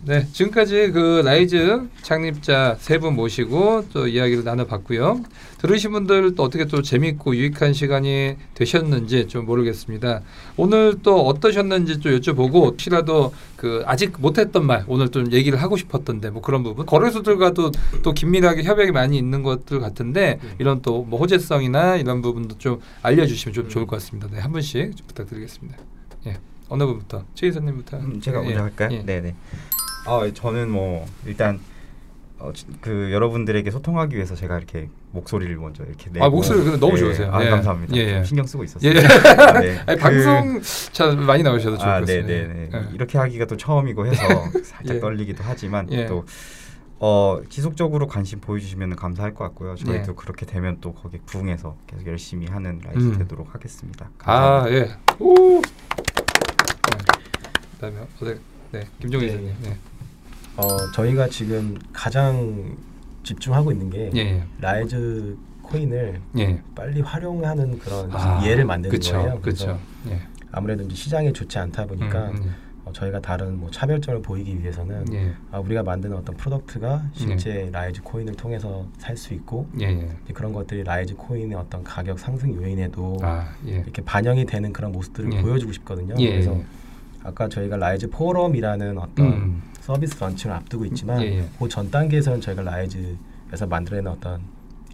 [0.05, 5.23] 네, 지금까지 그 라이즈 창립자 세 분 모시고 또 이야기를 나눠봤고요.
[5.59, 10.21] 들으신 분들 또 어떻게 또 재밌고 유익한 시간이 되셨는지 좀 모르겠습니다.
[10.55, 16.29] 오늘 또 어떠셨는지 좀 여쭤보고 혹시라도 그 아직 못했던 말 오늘 좀 얘기를 하고 싶었던데
[16.29, 17.71] 뭐 그런 부분 거래소들과도
[18.01, 23.53] 또 긴밀하게 협약이 많이 있는 것들 같은데 이런 또 뭐 호재성이나 이런 부분도 좀 알려주시면
[23.53, 24.27] 좀 좋을 것 같습니다.
[24.31, 25.77] 네, 한 분씩 좀 부탁드리겠습니다.
[26.27, 26.37] 예,
[26.69, 27.97] 어느 분부터 최 이사님부터.
[27.97, 28.89] 음, 제가 예, 먼저 할까요?
[28.91, 29.03] 예.
[29.05, 29.35] 네 네.
[30.05, 31.59] 아 저는 뭐 일단
[32.39, 36.79] 어, 지- 그 여러분들에게 소통하기 위해서 제가 이렇게 목소리를 먼저 이렇게 내고 아, 목소리 근데
[36.79, 37.29] 너무 예, 좋으세요.
[37.33, 37.49] 아, 예.
[37.49, 37.95] 감사합니다.
[37.97, 38.13] 예, 예.
[38.15, 38.89] 좀 신경 쓰고 있었어요.
[38.93, 38.97] 예.
[38.97, 39.77] 아, 네.
[39.85, 40.61] 아니, 그- 방송
[40.93, 42.27] 참 많이 나오셔도 좋을 아, 것 같습니다.
[42.27, 42.69] 네네네.
[42.73, 42.95] 예.
[42.95, 44.23] 이렇게 하기가 또 처음이고 해서
[44.63, 44.99] 살짝 예.
[45.01, 46.05] 떨리기도 하지만 예.
[46.05, 46.25] 또
[47.01, 49.75] 어, 지속적으로 관심 보여주시면 감사할 것 같고요.
[49.75, 50.15] 저희도 예.
[50.15, 53.17] 그렇게 되면 또 거기에 부응해서 계속 열심히 하는 라이즈 음.
[53.17, 54.09] 되도록 하겠습니다.
[54.23, 54.77] 아 감사합니다.
[54.77, 54.97] 예.
[55.19, 55.61] 오.
[55.61, 55.61] 네.
[57.75, 58.39] 그다음에 어제
[58.71, 59.33] 네 김종희 네.
[59.33, 59.53] 이사님.
[59.63, 59.77] 네.
[60.57, 62.75] 어, 저희가 지금 가장
[63.23, 64.19] 집중하고 있는 게 예.
[64.19, 64.43] 예.
[64.59, 66.61] 라이즈 코인을 예.
[66.75, 69.39] 빨리 활용하는 그런 아, 예를 만드는 그쵸, 거예요.
[69.41, 69.79] 그렇죠.
[70.09, 70.19] 예.
[70.51, 72.55] 아무래도 이제 시장이 좋지 않다 보니까 음,
[72.85, 75.13] 어, 저희가 다른 뭐 차별점을 보이기 위해서는 음.
[75.13, 75.33] 예.
[75.51, 79.85] 아, 우리가 만드는 어떤 product가 실제 라이즈 코인을 통해서 살 수 있고 예.
[79.85, 80.33] 예.
[80.33, 83.75] 그런 것들이 라이즈 코인의 어떤 가격 상승 요인에도 아 예.
[83.75, 85.41] 이렇게 반영이 되는 그런 모습들을 예.
[85.41, 86.15] 보여주고 싶거든요.
[86.19, 86.31] 예.
[86.31, 86.59] 그래서
[87.29, 89.61] 아까 저희가 라이즈 포럼이라는 어떤 음.
[89.81, 91.45] 서비스 런칭을 앞두고 있지만 예, 예.
[91.57, 94.41] 그전 단계에서는 저희가 라이즈에서 만들어내는 어떤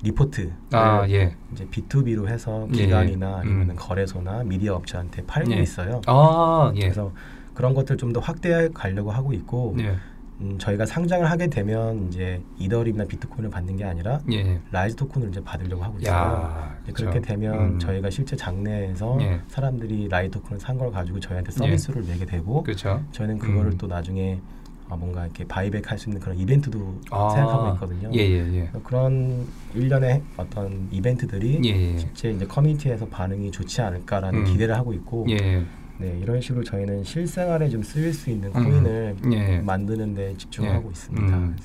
[0.04, 1.36] 리포트 아 예.
[1.54, 2.86] 이제 B2B로 해서 예, 예.
[2.86, 3.76] 기관이나 아니면 음.
[3.76, 5.58] 거래소나 미디어 업체한테 팔고 예.
[5.62, 6.02] 있어요.
[6.08, 6.82] 아 예.
[6.82, 7.12] 그래서
[7.54, 9.96] 그런 것들 좀 더 확대해 가려고 하고 있고 예.
[10.42, 14.60] 음, 저희가 상장을 하게 되면 이제 이더리움이나 비트코인을 받는 게 아니라 예.
[14.72, 16.14] 라이즈 토큰을 이제 받으려고 하고 있어요.
[16.14, 16.76] 야.
[16.86, 17.06] 그쵸.
[17.10, 17.80] 그렇게 되면 음.
[17.80, 19.40] 저희가 실제 장내에서 예.
[19.48, 23.02] 사람들이 라이즈 토큰을 산 걸 가지고 저희한테 서비스를 내게 되고 그렇죠.
[23.14, 23.78] 저희는 그거를 음.
[23.78, 24.42] 또 나중에
[24.90, 27.30] 아, 뭔가 이렇게 buyback 할 수 있는 그런 이벤트도 아.
[27.30, 28.12] 생각하고 있거든요.
[28.14, 28.60] 예예 예.
[28.72, 31.70] 그래서 그런 일련의 어떤 이벤트들이 예.
[31.94, 31.98] 예.
[31.98, 34.46] 실제 이제 커뮤니티에서 반응이 좋지 않을까라는 음.
[34.46, 35.64] 기대를 하고 있고 예.
[35.98, 38.64] 네, 이런 식으로 저희는 실생활에 좀 쓰일 수 있는 음.
[38.64, 39.60] 코인을 예.
[39.60, 40.92] 만드는 데 집중하고 예.
[40.92, 41.38] 있습니다.
[41.38, 41.58] 음.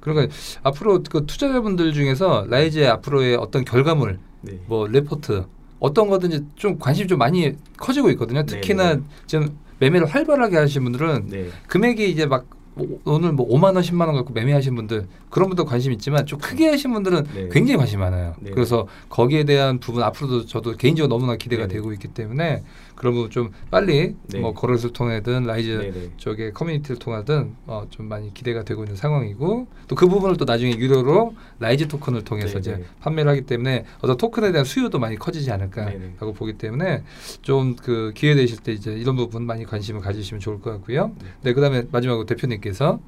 [0.00, 4.60] 그러니까 앞으로 그 투자자분들 중에서 라이즈의 앞으로의 어떤 결과물 네.
[4.66, 5.44] 뭐 레포트
[5.80, 8.44] 어떤 거든지 좀 관심이 좀 많이 커지고 있거든요.
[8.44, 11.48] 특히나 네, 지금 매매를 활발하게 하시는 분들은 네.
[11.66, 12.46] 금액이 이제 막
[12.76, 16.38] 오- 오늘 뭐 5만 원, 10만 원 갖고 매매하신 분들 그런 분들 관심 있지만 좀
[16.38, 17.48] 크게 하신 분들은 네.
[17.50, 18.34] 굉장히 관심 많아요.
[18.40, 18.50] 네.
[18.50, 21.74] 그래서 거기에 대한 부분 앞으로도 저도 개인적으로 너무나 기대가 네.
[21.74, 22.62] 되고 있기 때문에
[22.94, 24.38] 그런 부분 좀 빨리 네.
[24.40, 26.10] 뭐 거래소를 통해든 라이즈 네, 네.
[26.16, 30.76] 쪽에 커뮤니티를 통하든 어, 좀 많이 기대가 되고 있는 상황이고 또 그 부분을 또 나중에
[30.76, 32.84] 유료로 라이즈 토큰을 통해서 네, 이제 네.
[33.00, 35.50] 판매를 하기 때문에 어떤 토큰에 대한 수요도 많이 커지지.
[35.50, 37.02] 않을까라고 보기 때문에
[37.42, 41.12] 좀 그 기회 되실 때 이제 이런 부분 많이 관심을 가지시면 좋을 것 같고요.
[41.20, 41.26] 네.
[41.42, 43.00] 네, 그다음에 마지막으로 대표님께서 또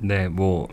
[0.00, 0.68] 네, 뭐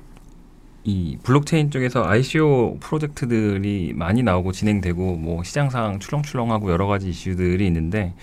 [0.87, 8.13] 이 블록체인 쪽에서 ICO 프로젝트들이 많이 나오고 진행되고 뭐 시장상 출렁출렁하고 여러 가지 이슈들이 있는데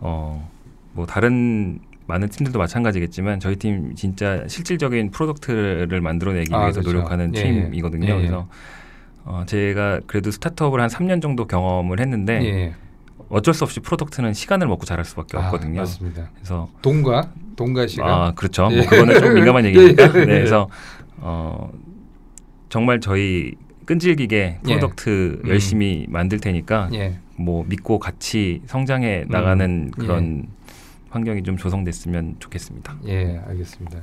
[0.00, 0.58] 어
[0.98, 6.96] 뭐 다른 많은 팀들도 마찬가지겠지만 저희 팀 진짜 실질적인 product를 만들어내기 아, 위해서 그렇죠.
[6.96, 7.42] 노력하는 예, 예.
[7.44, 8.06] 팀이거든요.
[8.06, 8.16] 예, 예.
[8.16, 8.48] 그래서
[9.24, 12.74] 어 제가 그래도 스타트업을 한 3년 정도 경험을 했는데 예.
[13.28, 15.80] 어쩔 수 없이 product는 시간을 먹고 자랄 수밖에 아, 없거든요.
[15.80, 16.30] 맞습니다.
[16.34, 18.08] 그래서 돈과 돈과 시간.
[18.08, 18.68] 아 그렇죠.
[18.72, 18.76] 예.
[18.78, 20.02] 뭐 그거는 좀 민감한 얘기니까.
[20.04, 20.24] 예, 예, 예.
[20.24, 20.68] 네, 그래서
[21.18, 21.70] 어
[22.68, 23.54] 정말 저희
[23.84, 24.60] 끈질기게 예.
[24.62, 25.48] product 음.
[25.48, 27.18] 열심히 만들 테니까 예.
[27.36, 30.46] 뭐 믿고 같이 성장해 나가는 그런
[31.10, 32.96] 환경이 좀 조성됐으면 좋겠습니다.
[33.06, 33.98] 예, 알겠습니다.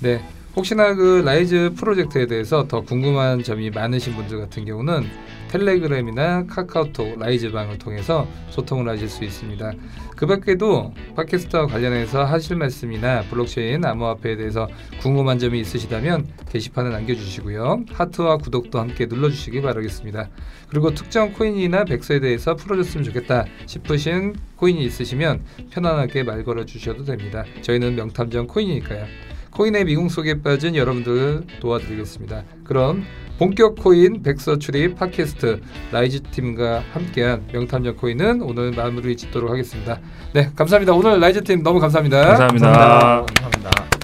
[0.00, 0.20] 네,
[0.56, 5.04] 혹시나 그 라이즈 프로젝트에 대해서 더 궁금한 점이 많으신 분들 같은 경우는
[5.48, 9.72] 텔레그램이나 카카오톡 라이즈방을 통해서 소통을 하실 수 있습니다.
[10.16, 14.66] 그 밖에도 팟캐스트와 관련해서 하실 말씀이나 블록체인 암호화폐에 대해서
[15.00, 17.84] 궁금한 점이 있으시다면 게시판에 남겨주시고요.
[17.92, 20.30] 하트와 구독도 함께 눌러주시기 바라겠습니다.
[20.70, 27.44] 그리고 특정 코인이나 백서에 대해서 풀어줬으면 좋겠다 싶으신 코인이 있으시면 편안하게 말 걸어주셔도 됩니다.
[27.60, 29.04] 저희는 명탐정 코인이니까요.
[29.50, 32.44] 코인의 미궁 속에 빠진 여러분들을 도와드리겠습니다.
[32.64, 33.04] 그럼
[33.38, 35.60] 본격 코인 백서 추리 팟캐스트
[35.92, 40.00] 라이즈 팀과 함께한 명탐정 코인은 오늘 마무리 짓도록 하겠습니다.
[40.32, 40.94] 네, 감사합니다.
[40.94, 42.24] 오늘 라이즈 팀 너무 감사합니다.
[42.24, 42.68] 감사합니다.
[42.68, 43.34] 감사합니다.
[43.42, 43.95] 감사합니다.